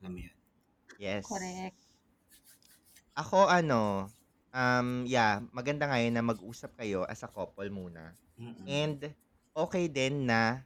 Alam 0.00 0.12
mo 0.12 0.20
yun? 0.28 0.36
Yes. 1.00 1.24
Correct. 1.24 1.76
Ako 3.16 3.48
ano, 3.48 4.12
um, 4.52 5.08
yeah, 5.08 5.40
maganda 5.56 5.88
ngayon 5.88 6.12
na 6.14 6.24
mag-usap 6.24 6.76
kayo 6.76 7.08
as 7.08 7.24
a 7.24 7.30
couple 7.32 7.66
muna. 7.72 8.12
Mm-mm. 8.40 8.82
And 8.82 9.14
okay 9.56 9.86
din 9.90 10.26
na, 10.28 10.64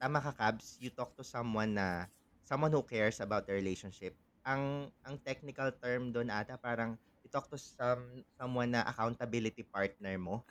tama 0.00 0.20
ka 0.22 0.32
Cabs, 0.34 0.76
you 0.80 0.90
talk 0.92 1.16
to 1.16 1.24
someone 1.24 1.74
na, 1.76 2.06
someone 2.46 2.72
who 2.72 2.82
cares 2.84 3.20
about 3.20 3.46
the 3.46 3.54
relationship. 3.56 4.14
Ang 4.46 4.90
ang 5.06 5.16
technical 5.24 5.70
term 5.82 6.14
doon 6.14 6.30
ata 6.30 6.56
parang 6.60 6.94
you 7.24 7.30
talk 7.32 7.48
to 7.50 7.58
some 7.58 8.22
someone 8.38 8.70
na 8.74 8.86
accountability 8.86 9.66
partner 9.66 10.14
mo. 10.20 10.44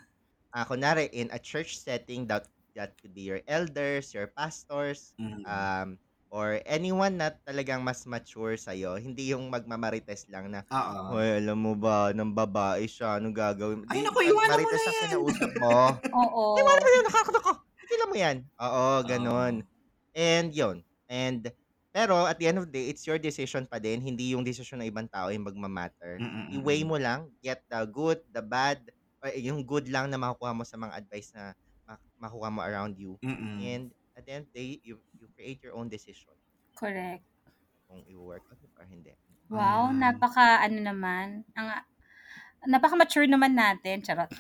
Ah, 0.53 0.65
kunwari 0.67 1.09
in 1.11 1.29
a 1.31 1.39
church 1.39 1.77
setting 1.79 2.27
that 2.27 2.47
that 2.75 2.95
could 2.99 3.13
be 3.15 3.27
your 3.27 3.41
elders, 3.47 4.13
your 4.15 4.27
pastors, 4.31 5.13
Mm-mm. 5.19 5.45
um 5.47 5.97
or 6.35 6.59
anyone 6.67 7.15
na 7.15 7.31
talagang 7.31 7.79
mas 7.79 8.03
mature 8.03 8.59
sa 8.59 8.75
hindi 8.75 9.31
yung 9.31 9.47
magmamarites 9.47 10.27
lang 10.27 10.51
na 10.51 10.67
Oo. 10.67 11.15
Hoy, 11.15 11.39
alam 11.39 11.55
mo 11.55 11.71
ba, 11.79 12.11
ng 12.11 12.35
babae 12.35 12.83
siya, 12.91 13.23
anong 13.23 13.31
gagawin? 13.31 13.87
Ay, 13.87 14.03
Di, 14.03 14.11
naku, 14.11 14.19
iwanan 14.27 14.59
mo 14.59 14.67
marites 14.67 14.75
na 14.75 14.83
ang 14.83 14.91
yan. 14.91 15.03
kinausap 15.07 15.51
mo, 15.63 15.71
Oo. 16.19 16.43
iwanan 16.59 16.83
mo 16.83 16.89
yun, 16.91 17.05
nakakataka. 17.07 17.51
Tigilan 17.79 18.09
mo 18.11 18.17
yan. 18.19 18.37
Oo, 18.59 18.85
ganon. 19.07 19.53
Oo. 19.63 19.71
And 20.11 20.47
yun. 20.51 20.77
And, 21.07 21.41
pero 21.95 22.27
at 22.27 22.35
the 22.35 22.51
end 22.51 22.59
of 22.59 22.67
the 22.67 22.73
day, 22.75 22.85
it's 22.91 23.07
your 23.07 23.15
decision 23.15 23.63
pa 23.63 23.79
din, 23.79 24.03
hindi 24.03 24.35
yung 24.35 24.43
decision 24.43 24.83
ng 24.83 24.91
ibang 24.91 25.07
tao 25.07 25.31
yung 25.31 25.47
magmamatter. 25.47 26.19
Mm-mm-mm. 26.19 26.51
I-weigh 26.59 26.83
mo 26.83 26.99
lang, 26.99 27.31
get 27.39 27.63
the 27.71 27.87
good, 27.87 28.19
the 28.35 28.43
bad, 28.43 28.83
or 29.23 29.31
yung 29.31 29.63
good 29.63 29.87
lang 29.87 30.11
na 30.11 30.19
makukuha 30.19 30.51
mo 30.51 30.67
sa 30.67 30.75
mga 30.75 30.99
advice 30.99 31.31
na 31.31 31.55
mak- 31.87 32.11
makuha 32.19 32.51
mo 32.51 32.59
around 32.59 32.99
you. 32.99 33.15
Mm-mm. 33.23 33.63
And 33.63 33.87
at 34.15 34.23
the 34.23 34.31
end 34.31 34.47
of 34.47 34.51
the 34.51 34.55
day, 34.55 34.69
you, 34.83 34.97
you 35.19 35.27
create 35.35 35.59
your 35.61 35.75
own 35.75 35.91
decision 35.91 36.31
Correct. 36.75 37.23
kung 37.87 38.01
i-work 38.07 38.43
out 38.49 38.59
or 38.79 38.87
hindi. 38.87 39.11
Wow, 39.51 39.93
Ayan. 39.93 40.01
napaka 40.01 40.63
ano 40.65 40.79
naman, 40.81 41.45
ang 41.53 41.67
napaka 42.65 42.97
mature 42.97 43.29
naman 43.29 43.53
natin, 43.53 44.01
charot. 44.01 44.31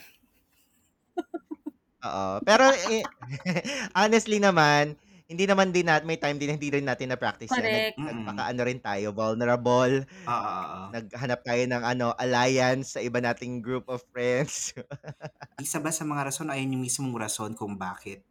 Oo. 2.05 2.41
Pero 2.41 2.65
eh, 2.89 3.05
honestly 3.99 4.41
naman, 4.41 4.97
hindi 5.25 5.45
naman 5.49 5.73
din 5.73 5.89
natin, 5.89 6.05
may 6.05 6.21
time 6.21 6.37
din 6.37 6.53
hindi 6.53 6.69
rin 6.69 6.85
natin 6.85 7.09
na-practice 7.09 7.49
yan. 7.49 7.61
Nag, 7.61 7.65
Correct. 7.65 7.95
Mm-mm. 7.97 8.05
nagpaka-ano 8.05 8.61
rin 8.61 8.81
tayo, 8.81 9.07
vulnerable. 9.09 9.95
Oo, 10.05 10.29
oo, 10.29 10.61
oo. 10.61 10.85
Naghanap 10.93 11.39
tayo 11.41 11.63
ng 11.65 11.83
ano, 11.85 12.05
alliance 12.17 12.97
sa 12.97 13.01
iba 13.01 13.17
nating 13.17 13.61
group 13.61 13.89
of 13.89 14.05
friends. 14.13 14.73
Isa 15.65 15.81
ba 15.81 15.89
sa 15.89 16.05
mga 16.05 16.29
rason, 16.29 16.53
ayun 16.53 16.77
yung 16.77 16.85
mismong 16.85 17.17
rason 17.17 17.57
kung 17.57 17.73
bakit 17.73 18.21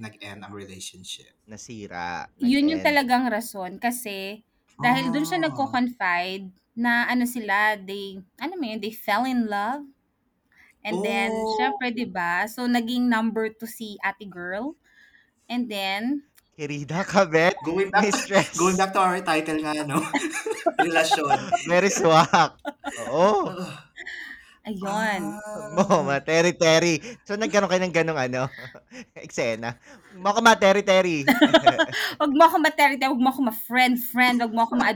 nag-end 0.00 0.40
ang 0.40 0.50
relationship? 0.50 1.30
Nasira. 1.44 2.26
Yun 2.36 2.66
yung 2.66 2.80
nag-end. 2.80 2.88
talagang 2.88 3.24
rason 3.28 3.76
kasi 3.76 4.40
dahil 4.76 5.12
dun 5.12 5.22
siya 5.22 5.38
Ah. 5.38 5.44
nagko-confide 5.46 6.48
na 6.72 7.04
ano 7.04 7.28
sila, 7.28 7.76
they, 7.76 8.16
ano 8.36 8.56
mo 8.56 8.64
yun, 8.64 8.80
they 8.80 8.90
fell 8.90 9.28
in 9.28 9.44
love. 9.44 9.84
And 10.80 11.04
then, 11.04 11.28
Oh. 11.28 11.52
syempre, 11.54 11.92
di 11.92 12.08
ba? 12.08 12.48
So, 12.48 12.64
naging 12.64 13.04
number 13.04 13.52
two 13.52 13.68
si 13.68 14.00
ate 14.00 14.24
girl. 14.24 14.72
And 15.44 15.68
then, 15.68 16.24
Kirida 16.56 17.04
ka, 17.04 17.24
Bet. 17.24 17.56
Going 17.60 17.88
back, 17.88 18.04
May 18.04 18.12
stress. 18.12 18.52
going 18.52 18.76
back 18.76 18.92
to 18.92 19.00
our 19.00 19.20
title 19.20 19.60
nga, 19.60 19.80
no? 19.80 20.00
Relasyon. 20.84 21.36
Very 21.64 21.88
swak. 21.88 22.56
Oo. 23.08 23.48
Ayun. 24.66 25.20
Mo, 25.76 26.04
materi-teri. 26.04 27.00
So, 27.24 27.36
nagkaroon 27.36 27.70
kayo 27.70 27.82
ng 27.84 27.96
ganong 27.96 28.20
ano, 28.20 28.42
eksena. 29.24 29.76
Mo 30.16 30.34
ka 30.34 30.40
materi-teri. 30.42 31.24
Wag 32.20 32.32
mo 32.34 32.42
ako 32.44 32.56
ma-terry, 32.60 32.96
wag 33.12 33.20
mo 33.20 33.30
ako 33.30 33.40
ma-friend-friend, 33.48 34.42
wag 34.44 34.52
mo 34.52 34.62
ako 34.66 34.74
ma 34.76 34.92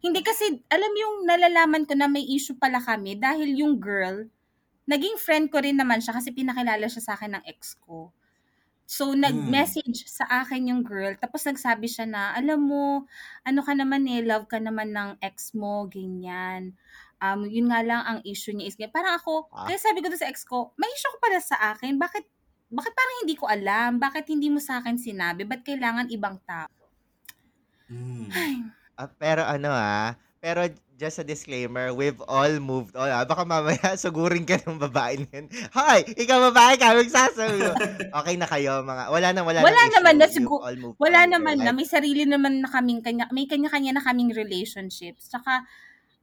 Hindi 0.00 0.20
kasi, 0.24 0.62
alam 0.70 0.92
yung 0.96 1.28
nalalaman 1.28 1.84
ko 1.84 1.94
na 1.98 2.08
may 2.08 2.24
issue 2.24 2.56
pala 2.56 2.80
kami 2.80 3.18
dahil 3.18 3.52
yung 3.52 3.78
girl, 3.78 4.26
naging 4.88 5.16
friend 5.20 5.52
ko 5.52 5.62
rin 5.62 5.78
naman 5.78 6.02
siya 6.02 6.16
kasi 6.16 6.34
pinakilala 6.34 6.86
siya 6.88 7.02
sa 7.02 7.12
akin 7.14 7.38
ng 7.38 7.44
ex 7.46 7.78
ko. 7.82 8.10
So, 8.92 9.16
nag-message 9.16 10.04
sa 10.04 10.28
akin 10.44 10.68
yung 10.68 10.82
girl, 10.84 11.16
tapos 11.16 11.48
nagsabi 11.48 11.88
siya 11.88 12.04
na, 12.04 12.36
alam 12.36 12.60
mo, 12.60 13.08
ano 13.40 13.60
ka 13.64 13.72
naman 13.72 14.04
eh, 14.04 14.20
love 14.20 14.44
ka 14.50 14.60
naman 14.60 14.92
ng 14.92 15.16
ex 15.24 15.56
mo, 15.56 15.88
ganyan. 15.88 16.76
Um, 17.22 17.46
yun 17.46 17.70
nga 17.70 17.86
lang 17.86 18.02
ang 18.02 18.18
issue 18.26 18.50
niya 18.50 18.66
is, 18.66 18.76
parang 18.90 19.14
ako, 19.14 19.46
Ah. 19.48 19.70
kaya 19.70 19.78
sabi 19.78 20.02
ko 20.02 20.10
doon 20.10 20.18
sa 20.18 20.26
ex 20.26 20.42
ko, 20.42 20.74
may 20.74 20.90
issue 20.90 21.06
ko 21.06 21.18
pala 21.22 21.38
sa 21.38 21.54
akin, 21.70 21.94
bakit, 21.94 22.26
bakit 22.66 22.90
parang 22.90 23.16
hindi 23.22 23.38
ko 23.38 23.46
alam, 23.46 24.02
bakit 24.02 24.26
hindi 24.26 24.50
mo 24.50 24.58
sa 24.58 24.82
akin 24.82 24.98
sinabi, 24.98 25.46
ba't 25.46 25.62
kailangan 25.62 26.10
ibang 26.10 26.42
tao? 26.42 26.66
Mm. 27.86 28.26
Ah, 28.96 29.06
pero 29.08 29.44
ano 29.44 29.70
ah, 29.70 30.16
pero 30.38 30.66
just 30.96 31.18
a 31.18 31.26
disclaimer, 31.26 31.90
we've 31.90 32.18
all 32.26 32.58
moved 32.58 32.94
on. 32.94 33.06
Ah. 33.06 33.22
Baka 33.22 33.42
mamaya 33.44 33.94
sugurin 34.00 34.42
ka 34.42 34.58
ng 34.58 34.78
babae 34.80 35.18
na 35.18 35.28
yun. 35.34 35.46
Hoy, 35.70 36.00
ikaw 36.14 36.50
babae 36.50 36.74
ka, 36.74 36.94
magsasabi 36.94 37.58
mo. 37.60 37.74
Okay 38.22 38.34
na 38.34 38.46
kayo, 38.46 38.82
mga, 38.82 39.02
wala 39.10 39.28
na, 39.30 39.40
wala, 39.42 39.58
Wala 39.62 39.78
nang 39.78 39.94
naman 39.94 40.14
issue. 40.20 40.42
na 40.42 40.46
You've 40.46 40.62
all 40.62 40.78
moved 40.78 40.96
Wala 40.98 41.20
on 41.22 41.30
naman 41.32 41.56
na, 41.60 41.70
may 41.70 41.86
sarili 41.86 42.22
naman 42.24 42.62
na 42.62 42.68
kaming 42.68 42.98
kanya, 42.98 43.26
may 43.30 43.46
kanya-kanya 43.46 43.94
na 43.94 44.02
kaming 44.02 44.30
relationships. 44.30 45.26
Tsaka, 45.28 45.64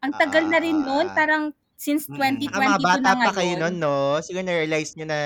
ang 0.01 0.13
tagal 0.15 0.45
na 0.47 0.59
rin 0.59 0.83
noon, 0.83 1.07
Ah. 1.07 1.15
parang 1.15 1.43
since 1.75 2.07
Mm. 2.07 2.15
2022 2.15 2.51
Saka 2.51 2.79
mga 2.79 2.79
bata 2.81 3.11
na 3.15 3.15
pa 3.17 3.31
kayo 3.31 3.53
ngayon. 3.55 3.59
nun, 3.59 3.75
no? 3.79 3.93
Siguro 4.19 4.43
na-realize 4.43 4.95
nyo 4.95 5.07
na 5.07 5.19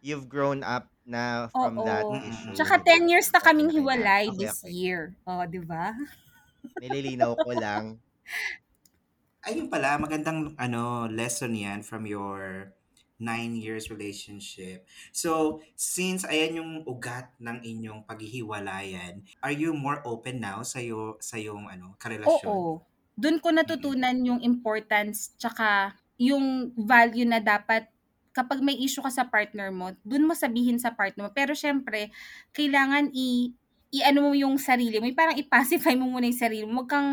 you've 0.00 0.26
grown 0.26 0.62
up 0.62 0.86
na 1.04 1.46
from 1.52 1.78
Oo. 1.78 1.86
that 1.86 2.04
Mm-mm. 2.04 2.22
issue. 2.24 2.52
Tsaka 2.52 2.74
diba? 2.76 2.86
10 2.86 3.06
years 3.06 3.28
na 3.30 3.40
kaming 3.40 3.70
na. 3.70 3.74
hiwalay 3.74 4.24
Okay, 4.26 4.38
this 4.38 4.62
okay. 4.62 4.72
year. 4.72 5.14
Oh, 5.24 5.42
di 5.44 5.58
ba? 5.60 5.94
Nililinaw 6.82 7.34
ko 7.38 7.50
lang. 7.54 7.98
Ayun 9.46 9.70
pala, 9.70 9.94
magandang 9.98 10.58
ano 10.58 11.06
lesson 11.06 11.54
yan 11.54 11.80
from 11.86 12.02
your 12.04 12.74
nine 13.16 13.56
years 13.56 13.88
relationship. 13.88 14.84
So, 15.14 15.62
since 15.78 16.26
ayan 16.26 16.58
yung 16.60 16.72
ugat 16.84 17.32
ng 17.40 17.62
inyong 17.64 18.04
paghihiwalayan, 18.04 19.24
are 19.40 19.54
you 19.54 19.72
more 19.72 20.02
open 20.04 20.42
now 20.42 20.60
sa 20.66 20.82
iyo 20.82 21.16
sa 21.22 21.38
yung 21.38 21.70
ano, 21.70 21.94
karelasyon? 21.96 22.44
Oo. 22.52 22.82
Doon 23.16 23.40
ko 23.40 23.48
natutunan 23.48 24.12
yung 24.28 24.44
importance 24.44 25.32
tsaka 25.40 25.96
yung 26.20 26.76
value 26.76 27.24
na 27.24 27.40
dapat 27.40 27.88
kapag 28.36 28.60
may 28.60 28.76
issue 28.76 29.00
ka 29.00 29.08
sa 29.08 29.24
partner 29.24 29.72
mo, 29.72 29.96
doon 30.04 30.28
mo 30.28 30.36
sabihin 30.36 30.76
sa 30.76 30.92
partner 30.92 31.24
mo. 31.24 31.32
Pero 31.32 31.56
syempre, 31.56 32.12
kailangan 32.52 33.08
i 33.16 33.56
i-ano 33.96 34.28
mo 34.28 34.32
yung 34.36 34.60
sarili 34.60 35.00
mo, 35.00 35.08
yung 35.08 35.16
parang 35.16 35.40
i-pacify 35.40 35.96
mo 35.96 36.04
muna 36.12 36.28
yung 36.28 36.36
sarili 36.36 36.64
mo. 36.68 36.84
Huwag 36.84 36.90
kang 36.92 37.10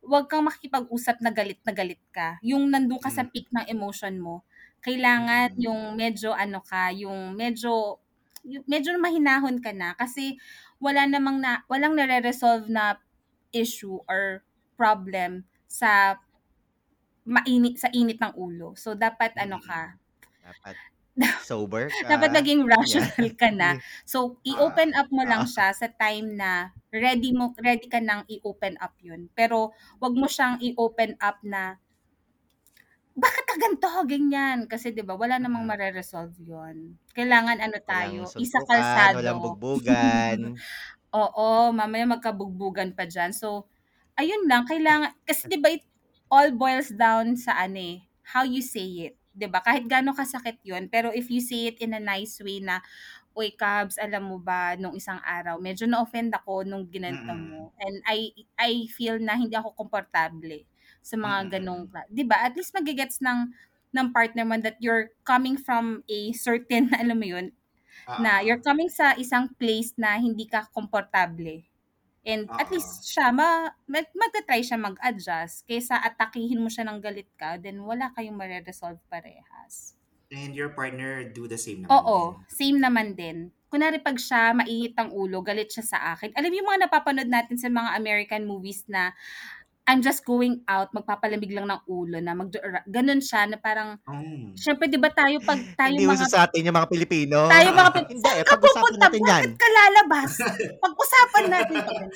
wag 0.00 0.26
kang 0.32 0.48
makikipag-usap 0.48 1.20
na 1.20 1.28
galit 1.36 1.60
na 1.68 1.76
galit 1.76 2.00
ka. 2.16 2.40
Yung 2.40 2.72
nandun 2.72 2.96
ka 3.04 3.12
sa 3.12 3.20
Mm. 3.20 3.28
peak 3.28 3.52
ng 3.52 3.68
emotion 3.68 4.16
mo, 4.16 4.48
kailangan 4.80 5.52
Mm. 5.58 5.60
yung 5.60 5.92
medyo 6.00 6.32
ano 6.32 6.64
ka, 6.64 6.88
yung 6.96 7.36
medyo 7.36 8.00
yung 8.48 8.64
medyo 8.66 8.96
mahinahon 8.96 9.60
ka 9.60 9.70
na 9.76 9.92
kasi 10.00 10.40
wala 10.80 11.04
namang 11.06 11.38
na 11.44 11.62
walang 11.68 11.92
nare-resolve 11.94 12.66
na 12.72 12.96
issue 13.54 14.00
or 14.08 14.42
problem 14.82 15.32
sa 15.70 15.92
mainit 17.34 17.74
sa 17.82 17.88
init 18.00 18.18
ng 18.20 18.34
ulo. 18.44 18.68
So 18.82 18.88
dapat 19.04 19.32
ano 19.44 19.58
Mm. 19.58 19.62
ka, 19.62 19.82
Dapat 20.42 20.76
sober 21.48 21.92
ka. 22.00 22.12
dapat 22.12 22.30
naging 22.36 22.62
rational 22.66 23.30
ka 23.40 23.48
na. 23.60 23.70
So 24.12 24.38
i-open 24.46 24.90
up 25.00 25.08
mo 25.16 25.22
lang 25.32 25.44
Ah. 25.44 25.52
siya 25.52 25.68
sa 25.80 25.88
time 26.04 26.28
na 26.40 26.52
ready 26.92 27.30
mo 27.38 27.52
ready 27.60 27.86
ka 27.90 28.00
nang 28.02 28.22
i-open 28.30 28.74
up 28.80 28.94
'yun. 29.04 29.28
Pero 29.38 29.58
wag 30.02 30.14
mo 30.20 30.26
siyang 30.30 30.56
i-open 30.62 31.12
up 31.20 31.38
na 31.44 31.78
bakit 33.12 33.44
ka 33.44 33.54
ganito, 33.60 33.88
ganyan. 34.08 34.58
Kasi 34.72 34.88
'di 34.92 35.04
ba 35.04 35.14
wala 35.20 35.36
namang 35.36 35.64
Mm. 35.64 35.68
mare-resolve 35.68 36.32
'yun. 36.40 36.96
Kailangan 37.12 37.60
ano 37.60 37.78
tayo, 37.84 38.22
Walang 38.22 38.32
isa 38.40 38.58
suntukan, 38.64 38.64
kalsado. 38.64 39.20
walang 39.20 39.38
bugbugan. 39.42 40.62
Oo, 41.14 41.72
mamaya 41.76 42.04
magkabugbugan 42.08 42.96
pa 42.96 43.04
dyan. 43.08 43.32
So, 43.36 43.68
ayun 44.20 44.44
lang, 44.50 44.64
kailangan, 44.68 45.12
kasi 45.28 45.48
di 45.50 45.58
ba 45.60 45.70
it 45.74 45.84
all 46.32 46.50
boils 46.54 46.90
down 46.94 47.36
sa 47.36 47.56
ano 47.64 47.78
eh, 47.80 47.96
how 48.34 48.44
you 48.46 48.62
say 48.64 49.10
it. 49.10 49.14
Di 49.32 49.48
ba? 49.48 49.64
Kahit 49.64 49.88
gano'ng 49.88 50.16
kasakit 50.16 50.60
yun, 50.64 50.88
pero 50.92 51.08
if 51.12 51.32
you 51.32 51.40
say 51.40 51.72
it 51.72 51.80
in 51.80 51.96
a 51.96 52.02
nice 52.02 52.36
way 52.44 52.60
na, 52.60 52.80
Uy, 53.34 53.50
Cabs, 53.56 53.96
alam 53.98 54.28
mo 54.30 54.38
ba, 54.38 54.76
nung 54.78 54.94
isang 54.94 55.18
araw, 55.24 55.56
medyo 55.58 55.88
na-offend 55.88 56.30
ako 56.36 56.62
nung 56.68 56.84
ginanto 56.88 57.32
Mm-mm. 57.32 57.36
mo. 57.36 57.72
And 57.80 57.98
I 58.06 58.30
I 58.60 58.72
feel 58.92 59.16
na 59.18 59.34
hindi 59.36 59.56
ako 59.58 59.74
komportable 59.74 60.68
sa 61.02 61.16
mga 61.18 61.58
ganong, 61.58 61.88
di 62.12 62.24
ba? 62.28 62.44
At 62.46 62.54
least 62.56 62.76
magigets 62.76 63.18
ng, 63.24 63.50
ng 63.96 64.06
partner 64.12 64.44
mo 64.46 64.56
that 64.60 64.78
you're 64.84 65.12
coming 65.24 65.56
from 65.56 66.04
a 66.08 66.32
certain, 66.36 66.92
alam 67.00 67.18
mo 67.18 67.26
yun, 67.26 67.46
na 68.18 68.32
Ah, 68.32 68.46
you're 68.46 68.60
coming 68.62 68.88
sa 68.92 69.16
isang 69.16 69.52
place 69.60 69.92
na 69.96 70.16
hindi 70.20 70.44
ka 70.48 70.68
komportable. 70.76 71.64
And 72.22 72.54
at 72.58 72.68
Oo. 72.68 72.74
least 72.74 73.10
siya, 73.10 73.34
ma, 73.34 73.70
mag, 73.90 74.06
magta-try 74.14 74.62
siya 74.62 74.78
mag-adjust. 74.78 75.66
Kaysa 75.66 75.98
atakihin 75.98 76.62
mo 76.62 76.70
siya 76.70 76.86
ng 76.86 77.02
galit 77.02 77.30
ka, 77.40 77.58
then 77.58 77.82
wala 77.82 78.14
kayong 78.14 78.38
mare-resolve 78.38 79.02
parehas. 79.10 79.98
And 80.32 80.54
your 80.56 80.70
partner 80.70 81.28
do 81.28 81.46
the 81.46 81.58
same 81.60 81.84
naman 81.84 81.90
Oo, 81.92 82.16
din. 82.16 82.46
same 82.48 82.78
naman 82.78 83.18
din. 83.18 83.50
Kunwari 83.72 83.98
pag 83.98 84.16
siya 84.20 84.52
mainit 84.54 84.94
ang 85.00 85.10
ulo, 85.10 85.42
galit 85.42 85.72
siya 85.72 85.84
sa 85.84 85.98
akin. 86.14 86.30
Alam 86.36 86.52
mo 86.52 86.56
yung 86.60 86.68
mga 86.70 86.82
napapanood 86.86 87.30
natin 87.30 87.56
sa 87.58 87.68
mga 87.72 87.90
American 87.98 88.42
movies 88.46 88.84
na 88.86 89.16
I'm 89.82 89.98
just 89.98 90.22
going 90.22 90.62
out, 90.64 90.90
magpapalamig 90.90 91.50
lang 91.50 91.66
ng 91.66 91.82
ulo 91.84 92.16
na 92.16 92.32
mag 92.32 92.54
ganun 92.86 93.18
siya 93.18 93.44
na 93.44 93.58
parang 93.58 93.98
Oh. 94.04 94.54
syempre 94.54 94.86
'di 94.86 94.94
ba 94.96 95.10
tayo 95.10 95.42
pag 95.42 95.58
tayo 95.80 95.90
Hindi 95.90 96.06
mga 96.06 96.22
uso 96.22 96.26
sa 96.28 96.46
atin 96.46 96.62
yung 96.62 96.76
mga 96.76 96.86
Pilipino. 96.86 97.50
tayo 97.50 97.68
mga 97.68 97.90
Pil- 97.90 98.08
Hindi, 98.08 98.22
saan 98.22 98.36
eh, 98.36 98.42
ka 98.42 98.50
pag-usapan 98.52 98.78
pupunta? 98.84 99.02
natin 99.02 99.20
yan. 99.20 99.42
Bakit 99.42 99.54
ka 99.54 99.68
lalabas? 99.68 100.30
Pag-usapan 100.78 101.44
natin 101.48 101.76
yan. 101.82 102.06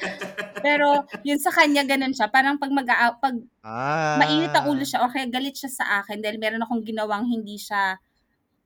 Pero 0.64 0.88
yun 1.20 1.36
sa 1.36 1.52
kanya 1.52 1.82
ganun 1.84 2.12
siya. 2.12 2.28
Parang 2.28 2.56
pag 2.56 2.72
mag 2.72 2.88
pag 3.18 3.36
Ah. 3.60 4.16
mainit 4.16 4.50
ang 4.50 4.66
ulo 4.66 4.80
siya 4.80 5.00
or 5.00 5.10
kaya 5.10 5.28
galit 5.28 5.54
siya 5.54 5.70
sa 5.70 5.84
akin 6.00 6.18
dahil 6.18 6.36
meron 6.36 6.60
akong 6.60 6.82
ginawang 6.82 7.22
hindi 7.24 7.54
siya 7.56 8.00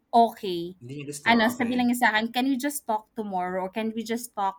okay. 0.09 0.72
Hindi 0.78 0.92
niya 0.96 1.06
gusto. 1.06 1.22
Ano, 1.26 1.44
okay. 1.44 1.56
sabi 1.56 1.72
lang 1.74 1.87
niya 1.87 1.98
sa 1.98 2.09
akin, 2.09 2.30
can 2.30 2.46
we 2.46 2.56
just 2.56 2.80
talk 2.85 3.11
tomorrow 3.12 3.66
or 3.66 3.70
can 3.70 3.90
we 3.90 4.00
just 4.00 4.32
talk 4.32 4.56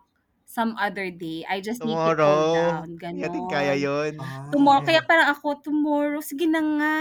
some 0.48 0.72
other 0.80 1.12
day? 1.12 1.44
I 1.44 1.60
just 1.60 1.84
need 1.84 1.92
to 1.92 2.16
cool 2.16 2.16
Tomorrow. 2.16 2.56
down. 2.56 2.84
Hindi 2.88 2.96
Ganon. 2.96 3.20
natin 3.28 3.42
kaya 3.52 3.74
yun. 3.76 4.16
Ah. 4.16 4.48
Tomorrow. 4.48 4.82
Kaya 4.82 5.00
parang 5.04 5.28
ako, 5.28 5.60
tomorrow, 5.60 6.20
sige 6.24 6.48
na 6.48 6.60
nga. 6.64 6.94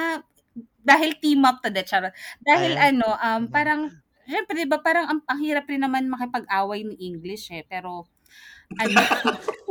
Dahil 0.83 1.15
team 1.19 1.43
up 1.43 1.63
to 1.63 1.71
the 1.71 1.81
charot. 1.81 2.11
Dahil 2.43 2.75
Ay. 2.75 2.91
ano, 2.91 3.07
um, 3.07 3.47
Mhm. 3.47 3.49
parang, 3.49 3.81
syempre, 4.23 4.53
di 4.57 4.67
ba, 4.67 4.79
parang 4.83 5.07
ang, 5.07 5.19
ang 5.25 5.39
hirap 5.39 5.63
rin 5.67 5.79
naman 5.79 6.11
makipag-away 6.11 6.83
ni 6.83 6.95
English 6.99 7.47
eh. 7.51 7.63
Pero, 7.63 8.07
ano, 8.75 8.99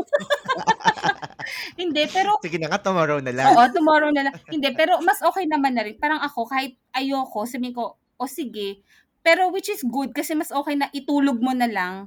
hindi, 1.80 2.02
pero, 2.08 2.40
Sige 2.40 2.56
na 2.58 2.68
nga, 2.70 2.80
tomorrow 2.80 3.20
na 3.20 3.32
lang. 3.32 3.52
oo, 3.52 3.62
tomorrow 3.72 4.10
na 4.12 4.30
lang. 4.30 4.34
Hindi, 4.48 4.72
pero 4.72 5.00
mas 5.04 5.20
okay 5.20 5.44
naman 5.44 5.76
na 5.76 5.84
rin. 5.84 5.96
Parang 5.98 6.20
ako, 6.20 6.48
kahit 6.48 6.76
ayoko, 6.92 7.44
sabihin 7.44 7.76
ko, 7.76 7.96
o 8.16 8.24
sige. 8.28 8.80
Pero 9.20 9.50
which 9.50 9.66
is 9.68 9.82
good 9.82 10.14
kasi 10.14 10.38
mas 10.38 10.54
okay 10.54 10.78
na 10.78 10.86
itulog 10.94 11.42
mo 11.42 11.50
na 11.52 11.66
lang. 11.66 12.06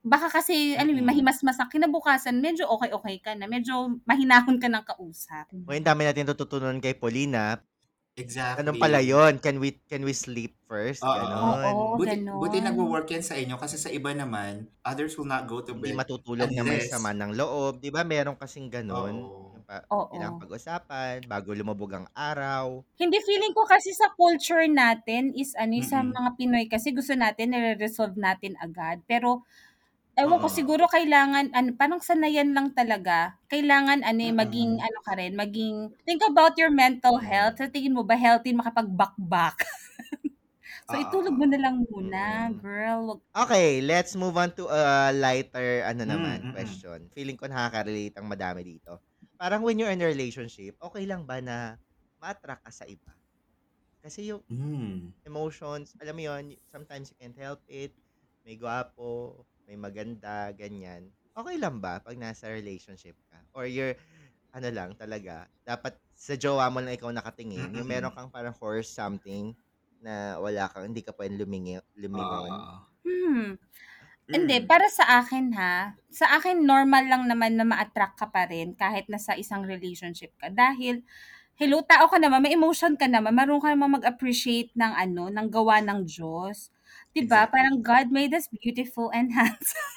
Baka 0.00 0.30
kasi, 0.30 0.78
ano, 0.78 0.94
Mm-mm. 0.94 1.04
mahimas-masak. 1.04 1.74
Kinabukasan, 1.74 2.38
medyo 2.38 2.70
okay-okay 2.70 3.18
ka 3.18 3.32
na. 3.34 3.44
Medyo 3.44 3.98
mahinahon 4.06 4.56
ka 4.56 4.70
ng 4.70 4.84
kausap. 4.86 5.50
O, 5.66 5.74
yung 5.74 5.82
dami 5.84 6.06
natin 6.06 6.28
tututunan 6.28 6.78
kay 6.78 6.94
Paulina. 6.94 7.58
Exactly. 8.14 8.66
Ganun 8.66 8.82
pala 8.82 8.98
yun. 8.98 9.38
Can 9.38 9.62
we 9.62 9.78
can 9.86 10.02
we 10.02 10.10
sleep 10.10 10.58
first? 10.66 11.06
Oo. 11.06 11.14
Ganon. 11.14 11.62
Oo. 11.62 11.84
Buti, 11.94 12.18
ganon. 12.18 12.38
buti 12.42 12.58
nagwo-work 12.58 13.06
yan 13.08 13.22
sa 13.22 13.38
inyo 13.38 13.54
kasi 13.54 13.78
sa 13.78 13.94
iba 13.94 14.10
naman, 14.10 14.66
others 14.82 15.14
will 15.14 15.30
not 15.30 15.46
go 15.46 15.62
to 15.62 15.70
Hindi 15.70 15.94
bed. 15.94 16.02
matutulog 16.02 16.50
na 16.50 16.66
may 16.66 16.82
sama 16.82 17.14
ng 17.14 17.38
loob. 17.38 17.78
Di 17.78 17.94
ba 17.94 18.02
meron 18.02 18.34
kasing 18.34 18.74
ganun? 18.74 19.22
Oo. 19.22 19.54
Pa- 19.62 19.86
Oo. 19.94 20.10
Kailangan 20.10 20.40
pag-usapan 20.40 21.14
bago 21.30 21.54
lumabog 21.54 21.94
ang 21.94 22.06
araw. 22.10 22.82
Hindi 22.98 23.22
feeling 23.22 23.54
ko 23.54 23.62
kasi 23.62 23.94
sa 23.94 24.10
culture 24.10 24.66
natin 24.66 25.30
is 25.36 25.54
ano 25.54 25.78
sa 25.84 26.02
Mm-mm. 26.02 26.10
mga 26.10 26.30
Pinoy 26.34 26.64
kasi 26.66 26.90
gusto 26.90 27.14
natin 27.14 27.54
nire-resolve 27.54 28.18
natin 28.18 28.58
agad. 28.58 28.98
Pero 29.06 29.46
ewan 30.22 30.40
ko 30.42 30.48
Oo. 30.48 30.58
siguro 30.58 30.84
kailangan 30.96 31.46
ano 31.58 31.68
parang 31.80 32.00
sanayan 32.08 32.50
lang 32.56 32.68
talaga. 32.78 33.18
Kailangan 33.52 34.00
ano 34.10 34.20
eh, 34.28 34.34
maging 34.34 34.72
ano 34.86 34.98
ka 35.06 35.12
rin, 35.20 35.32
maging 35.42 35.76
think 36.06 36.20
about 36.26 36.54
your 36.60 36.72
mental 36.74 37.16
Oo. 37.16 37.28
health. 37.30 37.56
Sa 37.60 37.70
tingin 37.74 37.94
mo 37.96 38.02
ba 38.10 38.16
healthy 38.18 38.50
makapag-back-back? 38.54 39.56
so 40.88 40.94
itulog 40.98 41.34
mo 41.38 41.46
na 41.48 41.58
lang 41.64 41.76
muna, 41.90 42.22
Mm-mm. 42.24 42.62
girl. 42.62 43.00
Wag- 43.10 43.26
Okay, 43.36 43.80
let's 43.84 44.16
move 44.18 44.34
on 44.36 44.50
to 44.58 44.66
a 44.72 45.12
lighter 45.14 45.84
ano 45.86 46.02
Mm, 46.06 46.12
naman 46.12 46.44
mm-mm. 46.44 46.48
question. 46.50 47.06
Feeling 47.14 47.38
ko 47.38 47.46
nakaka-relate 47.46 48.16
ang 48.18 48.26
madami 48.26 48.66
dito. 48.66 48.98
Parang 49.38 49.62
when 49.62 49.78
you're 49.78 49.92
in 49.94 50.02
a 50.02 50.08
relationship, 50.10 50.74
okay 50.82 51.06
lang 51.06 51.22
ba 51.28 51.38
na 51.38 51.78
ma-attract 52.18 52.66
ka 52.66 52.72
sa 52.74 52.84
iba? 52.90 53.14
Kasi 54.02 54.30
yung 54.32 54.42
Mm. 54.50 55.12
emotions, 55.26 55.94
alam 56.02 56.14
mo 56.18 56.22
yun, 56.24 56.44
sometimes 56.70 57.10
you 57.12 57.18
can't 57.20 57.36
help 57.38 57.62
it. 57.68 57.94
May 58.46 58.56
gwapo, 58.58 59.44
may 59.68 59.76
maganda, 59.76 60.50
ganyan. 60.56 61.12
Okay 61.36 61.56
lang 61.60 61.78
ba 61.78 62.00
pag 62.00 62.16
nasa 62.18 62.48
relationship 62.50 63.14
ka? 63.30 63.38
Or 63.54 63.68
you're, 63.68 63.94
ano 64.56 64.68
lang 64.72 64.96
talaga, 64.96 65.46
dapat 65.62 66.00
sa 66.16 66.34
jowa 66.34 66.72
mo 66.72 66.80
lang 66.82 66.96
ikaw 66.96 67.12
nakatingin. 67.12 67.76
Yung 67.76 67.86
meron 67.86 68.10
kang 68.16 68.32
parang 68.32 68.56
horse 68.56 68.88
something 68.90 69.52
na 70.02 70.40
wala 70.40 70.66
kang, 70.72 70.90
hindi 70.90 71.04
ka 71.04 71.12
pwedeng 71.14 71.38
lumingi, 71.44 71.78
lumingon. 72.00 72.48
Oo. 72.50 72.74
Hmm. 73.06 73.48
Hindi, 74.28 74.60
Mm. 74.60 74.68
para 74.68 74.88
sa 74.92 75.24
akin 75.24 75.56
ha, 75.56 75.96
sa 76.12 76.26
akin 76.36 76.64
normal 76.64 77.08
lang 77.08 77.24
naman 77.28 77.56
na 77.56 77.64
ma-attract 77.64 78.16
ka 78.20 78.28
pa 78.28 78.44
rin 78.48 78.76
kahit 78.76 79.08
nasa 79.08 79.32
isang 79.36 79.64
relationship 79.64 80.36
ka. 80.36 80.52
Dahil, 80.52 81.00
hello, 81.56 81.80
tao 81.84 82.08
ka 82.12 82.18
naman, 82.20 82.44
may 82.44 82.52
emotion 82.56 82.96
ka 83.00 83.08
naman, 83.08 83.32
marunong 83.36 83.64
ka 83.64 83.72
naman 83.72 84.00
mag-appreciate 84.00 84.72
ng 84.76 84.92
ano, 84.96 85.28
ng 85.32 85.48
gawa 85.52 85.80
ng 85.84 86.04
Diyos. 86.08 86.68
'Di 87.14 87.22
ba? 87.28 87.46
Exactly. 87.46 87.50
Parang 87.50 87.80
God 87.84 88.06
made 88.14 88.32
us 88.36 88.48
beautiful 88.50 89.10
and 89.14 89.32
handsome. 89.38 89.92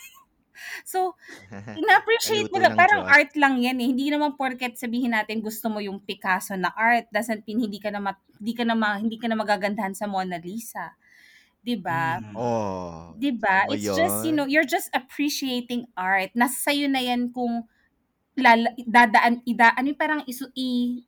so, 0.86 1.16
ina-appreciate 1.78 2.50
mo 2.52 2.58
Kaluto 2.58 2.62
lang, 2.62 2.76
ng 2.76 2.82
parang 2.82 3.04
Diyos. 3.06 3.08
art 3.08 3.32
lang 3.40 3.60
yan 3.62 3.78
eh. 3.82 3.88
Hindi 3.92 4.08
naman 4.12 4.36
porket 4.40 4.78
sabihin 4.78 5.14
natin 5.16 5.40
gusto 5.44 5.68
mo 5.72 5.80
yung 5.84 6.02
Picasso 6.04 6.56
na 6.60 6.72
art, 6.76 7.08
doesn't 7.14 7.46
mean 7.48 7.60
hindi 7.64 7.80
ka 7.82 7.90
na, 7.94 8.02
ma- 8.04 8.20
hindi 8.40 8.54
ka 8.58 8.64
na, 8.68 8.76
ma- 8.78 9.00
hindi 9.00 9.18
ka 9.22 9.28
na 9.32 9.38
magagandahan 9.40 9.96
sa 9.98 10.08
Mona 10.10 10.38
Lisa. 10.42 10.96
'Di 11.64 11.76
ba? 11.80 12.20
Mm. 12.20 12.36
Oh. 12.36 13.16
'Di 13.18 13.32
ba? 13.36 13.68
Ano 13.68 13.76
It's 13.76 13.90
just, 13.92 14.24
you 14.26 14.32
yun? 14.32 14.36
know, 14.36 14.48
you're 14.48 14.68
just 14.68 14.90
appreciating 14.96 15.88
art. 15.98 16.32
Nasa 16.38 16.72
sa'yo 16.72 16.88
na 16.92 17.02
yan 17.04 17.32
kung 17.36 17.68
lala, 18.40 18.72
dadaan, 18.88 19.44
ida, 19.48 19.76
ano 19.78 19.88
yung 19.94 20.00
parang 20.02 20.22
isu, 20.28 20.50
i, 20.56 21.02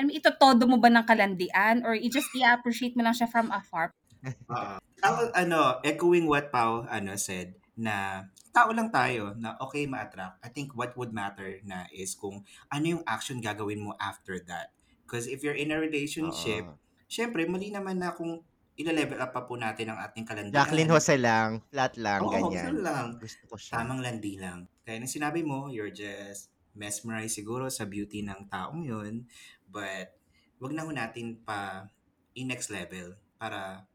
ano, 0.00 0.10
ito 0.14 0.30
todo 0.38 0.64
mo 0.70 0.78
ba 0.80 0.88
ng 0.92 1.04
kalandian 1.06 1.82
or 1.86 1.94
i 1.98 2.08
just 2.08 2.30
i-appreciate 2.36 2.94
mo 2.96 3.02
lang 3.04 3.14
siya 3.16 3.28
from 3.30 3.50
afar. 3.52 3.92
Oo. 4.24 4.76
Ako, 5.00 5.20
ano, 5.32 5.80
echoing 5.80 6.28
what 6.28 6.52
Pao 6.52 6.84
ano, 6.84 7.16
said, 7.16 7.56
na 7.80 8.28
tao 8.52 8.68
lang 8.76 8.92
tayo 8.92 9.32
na 9.40 9.56
okay 9.56 9.88
ma-attract. 9.88 10.44
I 10.44 10.52
think 10.52 10.76
what 10.76 10.92
would 11.00 11.16
matter 11.16 11.56
na 11.64 11.88
is 11.88 12.12
kung 12.12 12.44
ano 12.68 12.84
yung 12.84 13.02
action 13.08 13.40
gagawin 13.40 13.80
mo 13.80 13.96
after 13.96 14.36
that. 14.44 14.76
Because 15.08 15.24
if 15.24 15.40
you're 15.40 15.56
in 15.56 15.72
a 15.72 15.80
relationship, 15.80 16.68
Oo. 16.68 16.76
syempre, 17.08 17.48
mali 17.48 17.72
naman 17.72 17.98
na 17.98 18.12
kung 18.12 18.44
ila-level 18.76 19.20
up 19.20 19.32
pa 19.32 19.42
po 19.44 19.56
natin 19.56 19.92
ang 19.92 19.98
ating 20.04 20.24
kalandian. 20.24 20.56
Jacqueline 20.56 20.92
Jose 20.92 21.16
lang, 21.16 21.64
flat 21.68 21.96
lang, 21.96 22.20
Oo, 22.20 22.32
ganyan. 22.32 22.64
ganun 22.72 22.80
lang. 22.84 23.06
Gusto 23.16 23.42
ko 23.48 23.56
siya. 23.56 23.80
Tamang 23.80 24.00
landi 24.00 24.40
lang. 24.40 24.68
Kaya 24.84 25.00
nang 25.00 25.10
sinabi 25.10 25.40
mo, 25.44 25.68
you're 25.68 25.92
just 25.92 26.52
mesmerized 26.72 27.36
siguro 27.36 27.68
sa 27.68 27.84
beauty 27.84 28.24
ng 28.24 28.48
taong 28.48 28.84
yun. 28.84 29.28
But, 29.68 30.16
wag 30.60 30.72
na 30.72 30.84
ho 30.84 30.90
natin 30.92 31.40
pa 31.44 31.88
i-next 32.36 32.72
level 32.72 33.16
para 33.36 33.88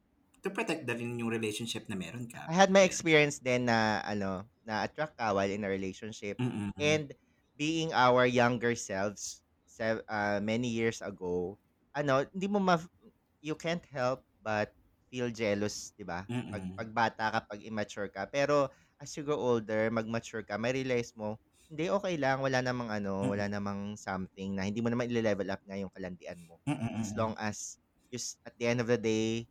to 0.46 0.54
protect 0.54 0.86
na 0.86 0.94
rin 0.94 1.18
yung 1.18 1.34
relationship 1.34 1.90
na 1.90 1.98
meron 1.98 2.30
ka. 2.30 2.46
I 2.46 2.54
had 2.54 2.70
my 2.70 2.86
experience 2.86 3.42
din 3.42 3.66
na 3.66 4.06
ano, 4.06 4.46
na 4.62 4.86
attract 4.86 5.18
ka 5.18 5.34
while 5.34 5.50
in 5.50 5.66
a 5.66 5.70
relationship 5.70 6.38
Mm-mm. 6.38 6.70
and 6.78 7.10
being 7.58 7.90
our 7.98 8.30
younger 8.30 8.78
selves 8.78 9.42
se- 9.66 10.06
uh, 10.06 10.38
many 10.46 10.70
years 10.70 11.02
ago, 11.02 11.58
ano, 11.98 12.22
hindi 12.30 12.46
mo 12.46 12.62
ma 12.62 12.78
you 13.42 13.58
can't 13.58 13.84
help 13.90 14.22
but 14.46 14.70
feel 15.10 15.34
jealous, 15.34 15.94
'di 15.98 16.06
ba? 16.06 16.30
Pag 16.30 16.62
Mm-mm. 16.62 16.78
pag 16.78 16.90
bata 16.94 17.24
ka, 17.34 17.40
pag 17.50 17.62
immature 17.66 18.10
ka. 18.14 18.30
Pero 18.30 18.70
as 19.02 19.10
you 19.18 19.26
grow 19.26 19.38
older, 19.42 19.90
mag-mature 19.92 20.46
ka, 20.46 20.56
may 20.62 20.72
realize 20.72 21.12
mo, 21.18 21.36
hindi 21.68 21.90
okay 21.92 22.16
lang, 22.16 22.40
wala 22.40 22.62
namang 22.62 22.90
ano, 22.94 23.28
wala 23.34 23.50
namang 23.50 23.98
something 24.00 24.56
na 24.56 24.64
hindi 24.70 24.80
mo 24.80 24.88
naman 24.94 25.10
i-level 25.12 25.50
up 25.52 25.60
nga 25.66 25.76
yung 25.76 25.92
kalandian 25.92 26.40
mo. 26.46 26.62
Mm-mm. 26.70 27.02
As 27.02 27.12
long 27.18 27.34
as 27.42 27.82
just 28.14 28.40
at 28.46 28.54
the 28.62 28.70
end 28.70 28.80
of 28.80 28.88
the 28.88 29.00
day, 29.00 29.50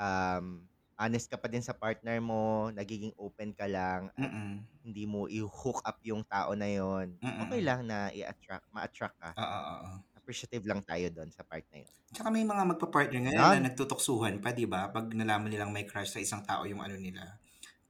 um, 0.00 0.64
honest 0.96 1.28
ka 1.28 1.36
pa 1.36 1.48
din 1.48 1.64
sa 1.64 1.72
partner 1.72 2.20
mo, 2.20 2.68
nagiging 2.72 3.12
open 3.16 3.52
ka 3.56 3.64
lang, 3.64 4.12
at 4.16 4.28
Mm-mm. 4.28 4.60
hindi 4.84 5.04
mo 5.08 5.24
i-hook 5.28 5.80
up 5.80 5.96
yung 6.04 6.20
tao 6.24 6.52
na 6.52 6.68
yon. 6.68 7.16
Okay 7.20 7.60
lang 7.64 7.88
na 7.88 8.12
i-attract, 8.12 8.68
ma-attract 8.72 9.16
ka. 9.16 9.30
Oo, 9.36 9.44
oo, 9.44 9.74
oo. 9.80 9.96
Appreciative 10.20 10.64
lang 10.68 10.84
tayo 10.84 11.08
doon 11.08 11.32
sa 11.32 11.40
part 11.40 11.64
na 11.72 11.80
yun. 11.80 11.90
Tsaka 12.12 12.28
may 12.28 12.44
mga 12.44 12.62
magpa-partner 12.76 13.20
ngayon 13.32 13.40
Yan. 13.40 13.56
na 13.64 13.66
nagtutuksuhan 13.72 14.44
pa, 14.44 14.52
di 14.52 14.68
ba? 14.68 14.92
Pag 14.92 15.16
nalaman 15.16 15.48
nilang 15.48 15.72
may 15.72 15.88
crush 15.88 16.12
sa 16.12 16.20
isang 16.20 16.44
tao 16.44 16.68
yung 16.68 16.84
ano 16.84 17.00
nila, 17.00 17.40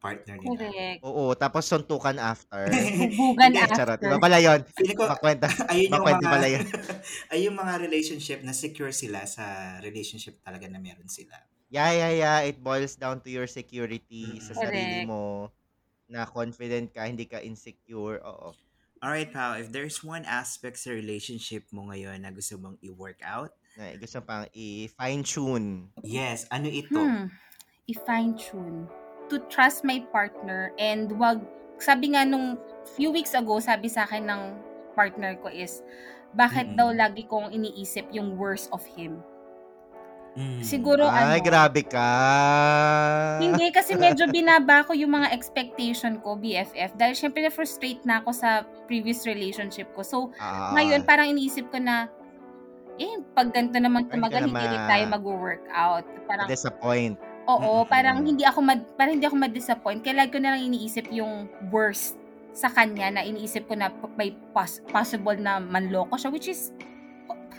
partner 0.01 0.39
nila. 0.41 0.71
Correct. 0.71 0.99
Oo, 1.05 1.35
tapos 1.37 1.67
suntukan 1.67 2.17
after. 2.17 2.71
Bubugan 2.71 3.51
Hindi, 3.53 3.61
Charot. 3.75 3.99
after. 4.01 4.09
Iba 4.09 4.19
pala 4.23 4.39
yun. 4.39 4.61
Feeling 4.73 4.97
ko, 4.97 5.05
Makwenta. 5.11 5.49
ayun 5.75 5.91
yung 5.91 5.95
Makwenta 5.99 6.25
mga, 6.25 6.33
pala 6.33 6.47
yun. 6.49 6.65
ayun 7.35 7.45
yung 7.53 7.59
mga 7.59 7.75
relationship 7.83 8.39
na 8.47 8.55
secure 8.55 8.95
sila 8.95 9.27
sa 9.29 9.77
relationship 9.85 10.39
talaga 10.41 10.71
na 10.71 10.79
meron 10.81 11.11
sila. 11.11 11.37
Yeah, 11.71 11.95
yeah, 11.95 12.13
yeah. 12.13 12.39
It 12.43 12.59
boils 12.59 12.99
down 12.99 13.23
to 13.23 13.31
your 13.31 13.47
security 13.47 14.43
sa 14.43 14.59
sarili 14.59 15.07
Correct. 15.07 15.09
mo. 15.09 15.23
Na 16.11 16.27
confident 16.27 16.91
ka, 16.91 17.07
hindi 17.07 17.25
ka 17.31 17.39
insecure. 17.39 18.19
Oo. 18.27 18.51
Alright, 19.01 19.33
pal. 19.33 19.57
If 19.57 19.73
there's 19.73 20.03
one 20.05 20.27
aspect 20.29 20.77
sa 20.77 20.93
relationship 20.93 21.65
mo 21.73 21.89
ngayon 21.89 22.21
na 22.21 22.35
gusto 22.35 22.59
mong 22.59 22.77
i-work 22.85 23.23
out, 23.25 23.55
Na, 23.79 23.95
gusto 23.97 24.19
pang 24.21 24.45
i-fine 24.53 25.23
tune. 25.23 25.89
yes, 26.03 26.45
ano 26.51 26.67
ito? 26.67 26.99
Hmm. 26.99 27.31
I-fine 27.87 28.35
tune. 28.37 28.91
To 29.31 29.39
trust 29.47 29.87
my 29.87 30.03
partner 30.11 30.75
and 30.75 31.15
wag, 31.17 31.39
sabi 31.79 32.19
nga 32.19 32.27
nung 32.27 32.59
few 32.99 33.15
weeks 33.15 33.33
ago, 33.33 33.63
sabi 33.63 33.87
sa 33.87 34.05
akin 34.05 34.27
ng 34.27 34.43
partner 34.99 35.39
ko 35.39 35.49
is, 35.49 35.81
bakit 36.35 36.75
Mm-mm. 36.75 36.79
daw 36.79 36.89
lagi 36.91 37.25
kong 37.25 37.55
iniisip 37.55 38.11
yung 38.11 38.35
worst 38.35 38.69
of 38.75 38.83
him? 38.85 39.23
Mm. 40.39 40.63
Siguro 40.63 41.11
Ay, 41.11 41.43
ano, 41.43 41.43
grabe 41.43 41.83
ka. 41.83 42.07
Hindi, 43.43 43.67
kasi 43.75 43.99
medyo 43.99 44.31
binaba 44.31 44.87
ko 44.87 44.95
yung 44.95 45.11
mga 45.11 45.35
expectation 45.35 46.23
ko, 46.23 46.39
BFF. 46.39 46.95
Dahil 46.95 47.15
syempre 47.19 47.43
na-frustrate 47.43 48.07
na 48.07 48.23
ako 48.23 48.31
sa 48.31 48.63
previous 48.87 49.27
relationship 49.27 49.91
ko. 49.91 50.07
So, 50.07 50.17
Ah, 50.39 50.71
ngayon 50.79 51.03
parang 51.03 51.35
iniisip 51.35 51.67
ko 51.69 51.83
na, 51.83 52.07
eh, 52.95 53.19
pag 53.35 53.51
ganito 53.51 53.81
naman 53.81 54.07
tumagal, 54.07 54.47
hindi 54.47 54.65
rin 54.65 54.85
tayo 54.87 55.05
mag-workout. 55.11 56.07
Parang, 56.31 56.47
disappoint. 56.47 57.19
oo, 57.51 57.83
parang 57.85 58.23
hindi 58.23 58.47
ako 58.47 58.63
mad, 58.63 58.87
parang 58.95 59.19
hindi 59.19 59.27
ako 59.27 59.35
ma-disappoint. 59.35 60.07
Kaya 60.07 60.23
lagi 60.23 60.31
ko 60.31 60.39
na 60.39 60.55
lang 60.55 60.63
iniisip 60.63 61.11
yung 61.11 61.51
worst 61.75 62.15
sa 62.53 62.71
kanya 62.71 63.11
na 63.11 63.23
iniisip 63.23 63.67
ko 63.67 63.75
na 63.75 63.91
may 64.15 64.31
pos- 64.55 64.83
possible 64.87 65.35
na 65.35 65.59
manloko 65.59 66.15
siya, 66.15 66.31
which 66.31 66.47
is, 66.47 66.71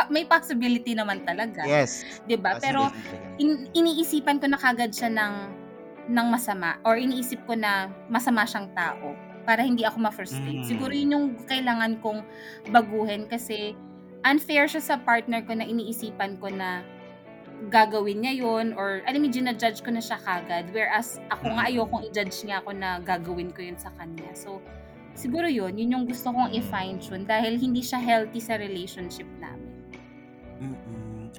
may 0.10 0.26
possibility 0.26 0.96
naman 0.96 1.22
talaga. 1.28 1.68
Yes. 1.68 2.02
'di 2.26 2.40
ba? 2.40 2.58
Pero, 2.58 2.90
in, 3.38 3.70
iniisipan 3.76 4.42
ko 4.42 4.48
na 4.48 4.58
kagad 4.58 4.96
siya 4.96 5.12
ng 5.12 5.34
ng 6.12 6.28
masama 6.34 6.82
or 6.82 6.98
iniisip 6.98 7.44
ko 7.46 7.54
na 7.54 7.92
masama 8.10 8.42
siyang 8.48 8.74
tao 8.74 9.14
para 9.46 9.62
hindi 9.62 9.86
ako 9.86 9.98
ma-frustrate. 10.06 10.66
Mm. 10.66 10.68
Siguro 10.68 10.92
yun 10.94 11.14
yung 11.14 11.28
kailangan 11.46 11.98
kong 12.02 12.22
baguhin 12.70 13.26
kasi 13.26 13.74
unfair 14.22 14.70
siya 14.70 14.82
sa 14.82 14.96
partner 15.02 15.42
ko 15.46 15.58
na 15.58 15.66
iniisipan 15.66 16.38
ko 16.38 16.50
na 16.50 16.86
gagawin 17.70 18.26
niya 18.26 18.34
yun 18.42 18.74
or 18.74 19.06
alam 19.06 19.22
mo, 19.22 19.30
ginajudge 19.30 19.86
ko 19.86 19.94
na 19.94 20.02
siya 20.02 20.18
kagad 20.22 20.70
whereas 20.74 21.22
ako 21.30 21.54
nga 21.54 21.64
Mm. 21.66 21.70
ayokong 21.74 22.04
i-judge 22.10 22.38
niya 22.46 22.58
ako 22.62 22.70
na 22.74 22.90
gagawin 23.02 23.50
ko 23.54 23.62
yun 23.66 23.78
sa 23.78 23.94
kanya. 23.98 24.30
So, 24.34 24.62
siguro 25.14 25.46
yun, 25.50 25.78
yun 25.78 25.94
yung 25.94 26.06
gusto 26.10 26.34
kong 26.34 26.54
i-fine 26.58 26.98
tune 27.02 27.26
dahil 27.26 27.58
hindi 27.62 27.82
siya 27.86 28.02
healthy 28.02 28.42
sa 28.42 28.58
relationship 28.58 29.30
namin. 29.38 29.71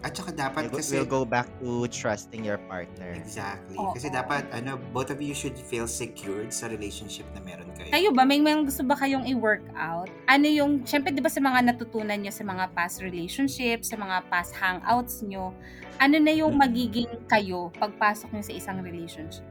At 0.03 0.19
saka 0.19 0.35
dapat 0.35 0.67
We'll, 0.67 0.83
kasi... 0.83 0.99
we'll 0.99 1.07
go 1.07 1.23
back 1.23 1.47
to 1.63 1.87
trusting 1.87 2.43
your 2.43 2.59
partner. 2.67 3.15
Exactly. 3.15 3.79
Oo. 3.79 3.95
Kasi 3.95 4.11
dapat, 4.11 4.51
ano, 4.51 4.75
both 4.91 5.15
of 5.15 5.23
you 5.23 5.31
should 5.31 5.55
feel 5.55 5.87
secured 5.87 6.51
sa 6.51 6.67
relationship 6.67 7.23
na 7.39 7.41
meron 7.47 7.71
kayo. 7.79 7.91
Kayo 7.95 8.09
ba, 8.11 8.27
may, 8.27 8.43
may 8.43 8.59
gusto 8.67 8.83
ba 8.83 8.99
kayong 8.99 9.31
i-work 9.31 9.63
out? 9.79 10.11
Ano 10.27 10.51
yung, 10.51 10.83
syempre 10.83 11.15
di 11.15 11.23
ba 11.23 11.31
sa 11.31 11.39
mga 11.39 11.71
natutunan 11.71 12.19
nyo 12.19 12.35
sa 12.35 12.43
mga 12.43 12.75
past 12.75 12.99
relationships, 12.99 13.95
sa 13.95 13.97
mga 13.97 14.27
past 14.27 14.51
hangouts 14.59 15.23
nyo, 15.23 15.55
ano 16.03 16.17
na 16.19 16.35
yung 16.35 16.59
magiging 16.59 17.11
kayo 17.31 17.71
pagpasok 17.79 18.35
nyo 18.35 18.43
sa 18.43 18.53
isang 18.59 18.83
relationship? 18.83 19.47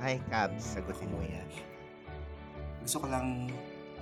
Ay, 0.00 0.16
Cabs, 0.32 0.64
sagutin 0.64 1.12
mo 1.12 1.20
yan. 1.20 1.44
Gusto 2.80 3.04
ko 3.04 3.06
lang 3.12 3.52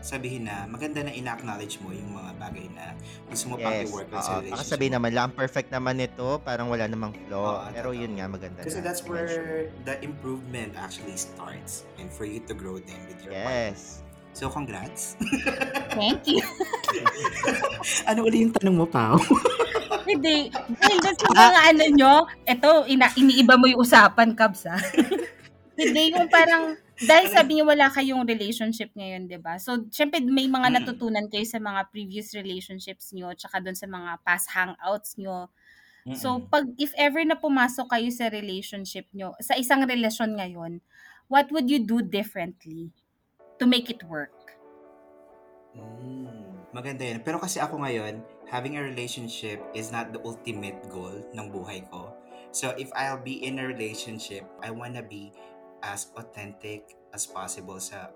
sabihin 0.00 0.46
na 0.46 0.64
maganda 0.64 1.02
na 1.02 1.10
ina-acknowledge 1.10 1.82
mo 1.82 1.90
yung 1.90 2.14
mga 2.14 2.30
bagay 2.38 2.66
na 2.72 2.94
gusto 3.26 3.50
mo 3.50 3.54
pang 3.56 3.74
Yes. 3.74 3.90
i-work 3.90 4.08
Oo. 4.08 4.14
out 4.14 4.22
sa 4.22 4.30
Baka 4.30 4.40
relationship. 4.42 4.70
sabihin 4.70 4.92
mo. 4.92 4.96
naman 4.98 5.12
lang, 5.12 5.28
perfect 5.32 5.68
naman 5.68 5.94
nito, 5.96 6.26
parang 6.40 6.66
wala 6.66 6.84
namang 6.86 7.12
flaw. 7.26 7.44
Oo, 7.60 7.70
Pero 7.70 7.88
yun 7.90 8.14
nga, 8.14 8.26
maganda 8.26 8.62
Kasi 8.62 8.78
na 8.78 8.84
that's 8.86 9.02
where 9.04 9.66
the 9.82 9.94
improvement 10.00 10.72
actually 10.74 11.14
starts 11.14 11.82
and 11.96 12.06
for 12.08 12.22
you 12.22 12.38
to 12.40 12.54
grow 12.54 12.78
then 12.78 13.00
with 13.06 13.18
your 13.20 13.34
partner. 13.34 13.74
Yes. 13.74 14.00
So, 14.32 14.46
congrats. 14.46 15.18
Thank 15.92 16.30
you. 16.30 16.38
ano 18.10 18.22
uli 18.22 18.46
yung 18.46 18.54
tanong 18.54 18.76
mo, 18.76 18.86
Pao? 18.86 19.18
Hindi. 20.08 20.48
Dahil 20.78 20.98
sa 21.02 21.28
mga 21.28 21.60
ano 21.68 21.84
nyo, 21.90 22.12
eto, 22.46 22.86
ina, 22.86 23.10
iniiba 23.12 23.58
mo 23.58 23.66
yung 23.66 23.82
usapan, 23.82 24.32
Kabs, 24.32 24.64
ha? 24.64 24.78
Hindi, 25.80 26.14
yung 26.14 26.30
parang, 26.30 26.78
dahil 26.98 27.26
sabi 27.30 27.58
niyo 27.58 27.64
wala 27.70 27.90
kayong 27.90 28.26
relationship 28.26 28.90
ngayon, 28.98 29.30
di 29.30 29.38
ba? 29.38 29.58
So, 29.62 29.86
syempre, 29.90 30.18
may 30.22 30.50
mga 30.50 30.68
Mm. 30.68 30.76
natutunan 30.82 31.26
kayo 31.30 31.46
sa 31.46 31.62
mga 31.62 31.90
previous 31.94 32.34
relationships 32.34 33.14
nyo, 33.14 33.30
tsaka 33.38 33.62
doon 33.62 33.78
sa 33.78 33.86
mga 33.86 34.10
past 34.26 34.50
hangouts 34.50 35.14
nyo. 35.18 35.50
So, 36.12 36.42
pag 36.52 36.66
if 36.80 36.92
ever 36.98 37.22
na 37.24 37.38
pumasok 37.38 37.86
kayo 37.92 38.10
sa 38.10 38.28
relationship 38.32 39.06
nyo, 39.14 39.36
sa 39.42 39.54
isang 39.56 39.84
relasyon 39.86 40.34
ngayon, 40.38 40.72
what 41.30 41.48
would 41.54 41.68
you 41.70 41.80
do 41.82 42.02
differently 42.02 42.90
to 43.60 43.64
make 43.68 43.90
it 43.90 44.02
work? 44.06 44.34
Mm, 45.76 46.64
maganda 46.72 47.04
yun. 47.04 47.20
Pero 47.22 47.36
kasi 47.38 47.60
ako 47.60 47.84
ngayon, 47.84 48.24
having 48.48 48.80
a 48.80 48.82
relationship 48.82 49.60
is 49.76 49.92
not 49.92 50.10
the 50.16 50.20
ultimate 50.24 50.78
goal 50.88 51.12
ng 51.36 51.46
buhay 51.52 51.84
ko. 51.92 52.12
So 52.50 52.72
if 52.80 52.88
I'll 52.96 53.20
be 53.20 53.36
in 53.44 53.60
a 53.60 53.68
relationship, 53.68 54.48
I 54.64 54.72
wanna 54.72 55.04
be 55.04 55.30
as 55.82 56.10
authentic 56.16 56.96
as 57.14 57.26
possible 57.26 57.80
sa 57.80 58.12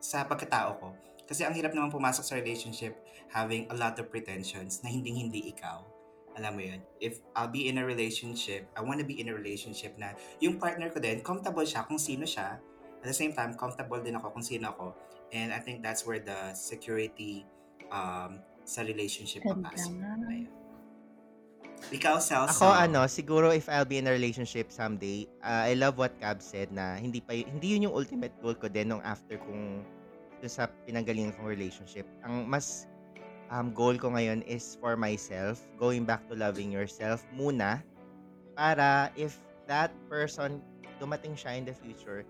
sa 0.00 0.24
pagkatao 0.24 0.70
ko. 0.80 0.88
Kasi 1.30 1.46
ang 1.46 1.54
hirap 1.54 1.70
naman 1.70 1.92
pumasok 1.94 2.24
sa 2.26 2.34
relationship 2.34 2.98
having 3.30 3.70
a 3.70 3.76
lot 3.78 3.94
of 4.02 4.10
pretensions 4.10 4.82
na 4.82 4.90
hindi-hindi 4.90 5.46
ikaw. 5.54 5.86
Alam 6.34 6.52
mo 6.58 6.62
yun? 6.62 6.80
If 6.98 7.22
I'll 7.38 7.50
be 7.50 7.70
in 7.70 7.78
a 7.78 7.84
relationship, 7.86 8.66
I 8.74 8.82
want 8.82 8.98
to 8.98 9.06
be 9.06 9.22
in 9.22 9.30
a 9.30 9.34
relationship 9.34 9.94
na 9.94 10.18
yung 10.42 10.58
partner 10.58 10.90
ko 10.90 10.98
din, 10.98 11.22
comfortable 11.22 11.62
siya 11.62 11.86
kung 11.86 12.02
sino 12.02 12.26
siya. 12.26 12.58
At 13.00 13.06
the 13.06 13.14
same 13.14 13.30
time, 13.30 13.54
comfortable 13.54 14.02
din 14.02 14.18
ako 14.18 14.34
kung 14.34 14.42
sino 14.42 14.74
ako. 14.74 14.94
And 15.30 15.54
I 15.54 15.62
think 15.62 15.86
that's 15.86 16.02
where 16.02 16.18
the 16.18 16.50
security 16.58 17.46
um, 17.94 18.42
sa 18.66 18.82
relationship 18.82 19.46
papasok. 19.46 19.90
Ayun. 20.26 20.59
Ikaw, 21.88 22.16
Celso. 22.20 22.60
Ako 22.60 22.68
ano, 22.68 23.08
siguro 23.08 23.48
if 23.50 23.66
I'll 23.72 23.88
be 23.88 23.96
in 23.96 24.06
a 24.06 24.14
relationship 24.14 24.68
someday, 24.68 25.24
uh, 25.40 25.64
I 25.64 25.72
love 25.74 25.96
what 25.96 26.12
Cab 26.20 26.44
said 26.44 26.68
na 26.68 27.00
hindi 27.00 27.24
pa 27.24 27.32
y- 27.32 27.48
hindi 27.48 27.72
yun 27.74 27.88
yung 27.88 27.96
ultimate 27.96 28.36
goal 28.44 28.52
ko 28.52 28.68
din 28.68 28.92
nung 28.92 29.00
after 29.00 29.40
kung 29.40 29.80
dun 30.40 30.52
sa 30.52 30.68
pinanggalingan 30.84 31.32
kong 31.40 31.48
relationship. 31.48 32.04
Ang 32.22 32.44
mas 32.46 32.84
um, 33.50 33.72
goal 33.72 33.96
ko 33.96 34.12
ngayon 34.12 34.44
is 34.44 34.76
for 34.78 34.94
myself, 34.94 35.64
going 35.80 36.04
back 36.04 36.20
to 36.28 36.36
loving 36.36 36.68
yourself 36.70 37.24
muna 37.32 37.82
para 38.54 39.08
if 39.16 39.40
that 39.64 39.90
person 40.12 40.60
dumating 41.00 41.32
siya 41.32 41.56
in 41.56 41.64
the 41.64 41.74
future, 41.74 42.22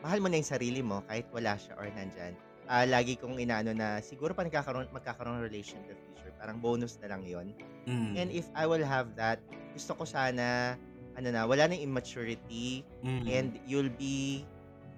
mahal 0.00 0.18
mo 0.20 0.28
na 0.28 0.40
yung 0.40 0.48
sarili 0.48 0.80
mo 0.80 1.04
kahit 1.06 1.28
wala 1.30 1.54
siya 1.60 1.76
or 1.76 1.86
nandyan. 1.92 2.32
Ah, 2.66 2.82
lagi 2.82 3.14
kong 3.14 3.38
inaano 3.38 3.70
na 3.70 4.02
siguro 4.02 4.34
pa 4.34 4.42
nagkakaroon, 4.42 4.90
magkakaroon 4.90 5.38
ng 5.38 5.46
relation 5.46 5.78
in 5.86 5.94
the 5.94 5.98
future. 5.98 6.34
Parang 6.38 6.58
bonus 6.58 6.98
na 6.98 7.14
lang 7.14 7.22
yon 7.22 7.54
Mm. 7.86 8.18
And 8.18 8.28
if 8.34 8.50
I 8.58 8.66
will 8.66 8.82
have 8.82 9.14
that, 9.14 9.38
gusto 9.70 9.94
ko 9.94 10.02
sana, 10.02 10.74
ano 11.14 11.28
na, 11.30 11.46
wala 11.46 11.70
nang 11.70 11.78
immaturity 11.78 12.82
Mm. 13.06 13.24
and 13.30 13.48
you'll 13.62 13.92
be, 13.94 14.42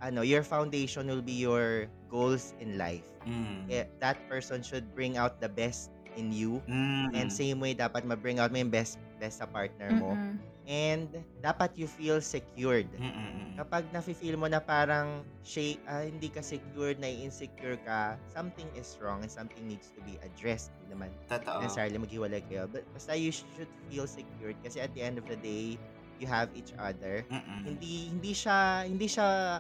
ano, 0.00 0.24
your 0.24 0.40
foundation 0.40 1.04
will 1.04 1.20
be 1.20 1.36
your 1.36 1.92
goals 2.08 2.56
in 2.64 2.80
life. 2.80 3.04
Mm. 3.28 3.68
Eh, 3.68 3.84
that 4.00 4.16
person 4.32 4.64
should 4.64 4.88
bring 4.96 5.20
out 5.20 5.36
the 5.44 5.52
best 5.52 5.92
in 6.16 6.32
you. 6.32 6.64
Mm. 6.64 7.12
And 7.12 7.28
same 7.28 7.60
way, 7.60 7.76
dapat 7.76 8.08
ma-bring 8.08 8.40
out 8.40 8.48
mo 8.48 8.56
yung 8.56 8.72
best, 8.72 8.96
best 9.18 9.42
sa 9.42 9.46
partner 9.50 9.90
mo. 9.98 10.14
Mm-mm. 10.14 10.38
And 10.68 11.08
dapat 11.40 11.74
you 11.80 11.88
feel 11.88 12.20
secured. 12.20 12.86
Mm-mm. 12.94 13.56
Kapag 13.58 13.88
nafe-feel 13.90 14.36
mo 14.36 14.46
na 14.46 14.62
parang 14.62 15.26
shay, 15.42 15.80
ah, 15.88 16.04
hindi 16.04 16.28
ka 16.30 16.44
secured, 16.44 17.02
na 17.02 17.08
insecure 17.10 17.80
ka, 17.82 18.14
something 18.30 18.68
is 18.78 18.94
wrong 19.02 19.24
and 19.24 19.32
something 19.32 19.64
needs 19.66 19.90
to 19.96 20.00
be 20.04 20.20
addressed. 20.22 20.70
Hindi 20.78 20.94
naman 20.94 21.10
Totoo. 21.26 21.64
necessarily 21.64 21.98
maghiwalay 21.98 22.42
kayo. 22.46 22.70
But 22.70 22.86
basta 22.94 23.16
you 23.16 23.34
should 23.34 23.70
feel 23.90 24.06
secured 24.06 24.56
kasi 24.62 24.78
at 24.84 24.92
the 24.92 25.02
end 25.02 25.18
of 25.18 25.26
the 25.26 25.40
day, 25.40 25.80
you 26.20 26.26
have 26.26 26.52
each 26.54 26.74
other. 26.76 27.24
Mm-mm. 27.30 27.64
Hindi 27.64 28.12
hindi 28.12 28.32
siya 28.34 28.84
hindi 28.84 29.06
siya 29.08 29.58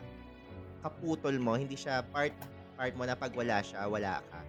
kaputol 0.84 1.38
mo, 1.40 1.56
hindi 1.56 1.74
siya 1.74 2.04
part 2.12 2.34
part 2.78 2.94
mo 2.94 3.06
na 3.06 3.18
pag 3.18 3.34
wala 3.34 3.64
siya, 3.64 3.88
wala 3.90 4.22
ka. 4.30 4.40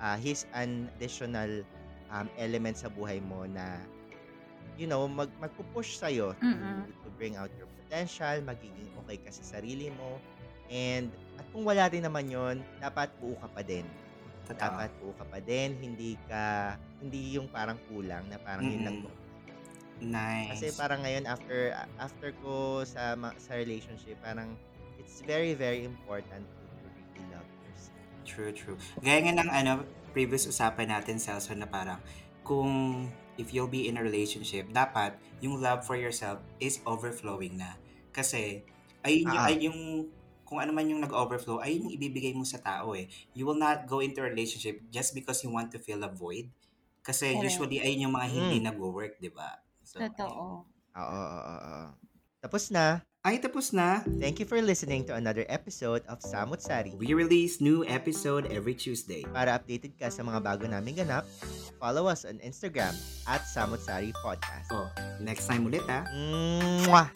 Ah, 0.00 0.16
he's 0.16 0.48
an 0.56 0.88
additional 0.96 1.62
um, 2.10 2.26
element 2.36 2.76
sa 2.76 2.88
buhay 2.88 3.20
mo 3.22 3.44
na 3.46 3.80
you 4.80 4.88
know, 4.88 5.04
mag 5.04 5.28
magpupush 5.36 6.00
sa 6.00 6.08
to, 6.08 6.32
Mm-mm. 6.40 6.88
to 7.04 7.08
bring 7.20 7.36
out 7.36 7.52
your 7.60 7.68
potential, 7.84 8.40
magiging 8.40 8.88
okay 9.04 9.20
ka 9.20 9.28
sa 9.28 9.60
sarili 9.60 9.92
mo. 9.92 10.16
And 10.72 11.12
at 11.36 11.44
kung 11.52 11.68
wala 11.68 11.92
din 11.92 12.08
naman 12.08 12.32
'yon, 12.32 12.64
dapat 12.80 13.12
buo 13.20 13.36
ka 13.36 13.48
pa 13.52 13.60
din 13.60 13.84
Totoo. 14.50 14.66
dapat 14.66 14.90
buo 14.98 15.12
ka 15.14 15.24
pa 15.30 15.38
din, 15.38 15.78
hindi 15.78 16.18
ka, 16.26 16.74
hindi 16.98 17.38
yung 17.38 17.46
parang 17.54 17.78
kulang 17.86 18.26
na 18.26 18.34
parang 18.42 18.66
yun 18.66 18.82
lang. 18.82 18.96
Mm-mm. 18.98 19.18
Nice. 20.00 20.56
Kasi 20.56 20.66
parang 20.74 21.04
ngayon 21.04 21.28
after 21.28 21.76
after 22.00 22.32
ko 22.40 22.82
sa 22.88 23.14
ma- 23.14 23.36
sa 23.36 23.54
relationship, 23.54 24.16
parang 24.24 24.56
it's 24.96 25.20
very 25.22 25.52
very 25.52 25.84
important 25.84 26.42
to, 26.42 26.62
to 26.80 26.86
really 26.88 27.24
love 27.30 27.46
yourself. 27.68 28.00
True, 28.24 28.50
true. 28.50 28.76
Gaya 29.04 29.28
nga 29.28 29.34
ng 29.38 29.50
ano, 29.52 29.72
previous 30.16 30.48
usapan 30.48 30.88
natin, 30.88 31.20
Celso, 31.20 31.52
na 31.52 31.68
parang 31.68 32.00
kung 32.40 33.06
if 33.40 33.56
you'll 33.56 33.70
be 33.70 33.88
in 33.88 33.96
a 33.96 34.04
relationship, 34.04 34.68
dapat 34.70 35.16
yung 35.40 35.56
love 35.56 35.80
for 35.82 35.96
yourself 35.96 36.38
is 36.60 36.78
overflowing 36.84 37.56
na. 37.56 37.80
Kasi, 38.12 38.60
ayun 39.00 39.32
yung, 39.32 39.40
Ah. 39.40 39.48
ay 39.48 39.56
yung 39.64 39.80
kung 40.44 40.58
ano 40.58 40.74
man 40.74 40.84
yung 40.90 40.98
nag-overflow, 40.98 41.62
ayun 41.62 41.86
yung 41.88 41.94
ibibigay 41.94 42.34
mo 42.34 42.42
sa 42.42 42.58
tao 42.58 42.92
eh. 42.98 43.06
You 43.38 43.46
will 43.46 43.56
not 43.56 43.86
go 43.86 44.02
into 44.02 44.18
a 44.20 44.26
relationship 44.26 44.82
just 44.90 45.14
because 45.14 45.40
you 45.46 45.48
want 45.48 45.70
to 45.72 45.78
fill 45.78 46.02
a 46.02 46.10
void. 46.10 46.50
Kasi 47.00 47.32
Correct. 47.32 47.46
usually, 47.54 47.78
ayun 47.80 48.10
yung 48.10 48.14
mga 48.18 48.28
hindi 48.28 48.56
Mm. 48.60 48.66
nag-work, 48.74 49.16
di 49.22 49.30
ba? 49.30 49.62
So, 49.86 50.02
ayun. 50.02 50.10
Totoo. 50.10 50.66
Oo, 50.98 51.00
oo, 51.00 51.38
oo, 51.38 51.58
oo. 51.64 51.84
Tapos 52.42 52.68
na. 52.74 53.06
Ay, 53.20 53.36
tapos 53.36 53.76
na. 53.76 54.00
Thank 54.16 54.40
you 54.40 54.48
for 54.48 54.56
listening 54.64 55.04
to 55.04 55.12
another 55.12 55.44
episode 55.52 56.00
of 56.08 56.24
Samut 56.24 56.64
Sari. 56.64 56.96
We 56.96 57.12
release 57.12 57.60
new 57.60 57.84
episode 57.84 58.48
every 58.48 58.72
Tuesday. 58.72 59.28
Para 59.28 59.60
updated 59.60 59.92
ka 60.00 60.08
sa 60.08 60.24
mga 60.24 60.40
bago 60.40 60.64
naming 60.64 61.04
ganap, 61.04 61.28
follow 61.76 62.08
us 62.08 62.24
on 62.24 62.40
Instagram 62.40 62.96
at 63.28 63.44
Samut 63.44 63.84
Sari 63.84 64.16
Podcast. 64.24 64.72
Oh, 64.72 64.88
next 65.20 65.52
time 65.52 65.68
ulit 65.68 65.84
ah. 65.92 66.08
Mwah! 66.88 67.12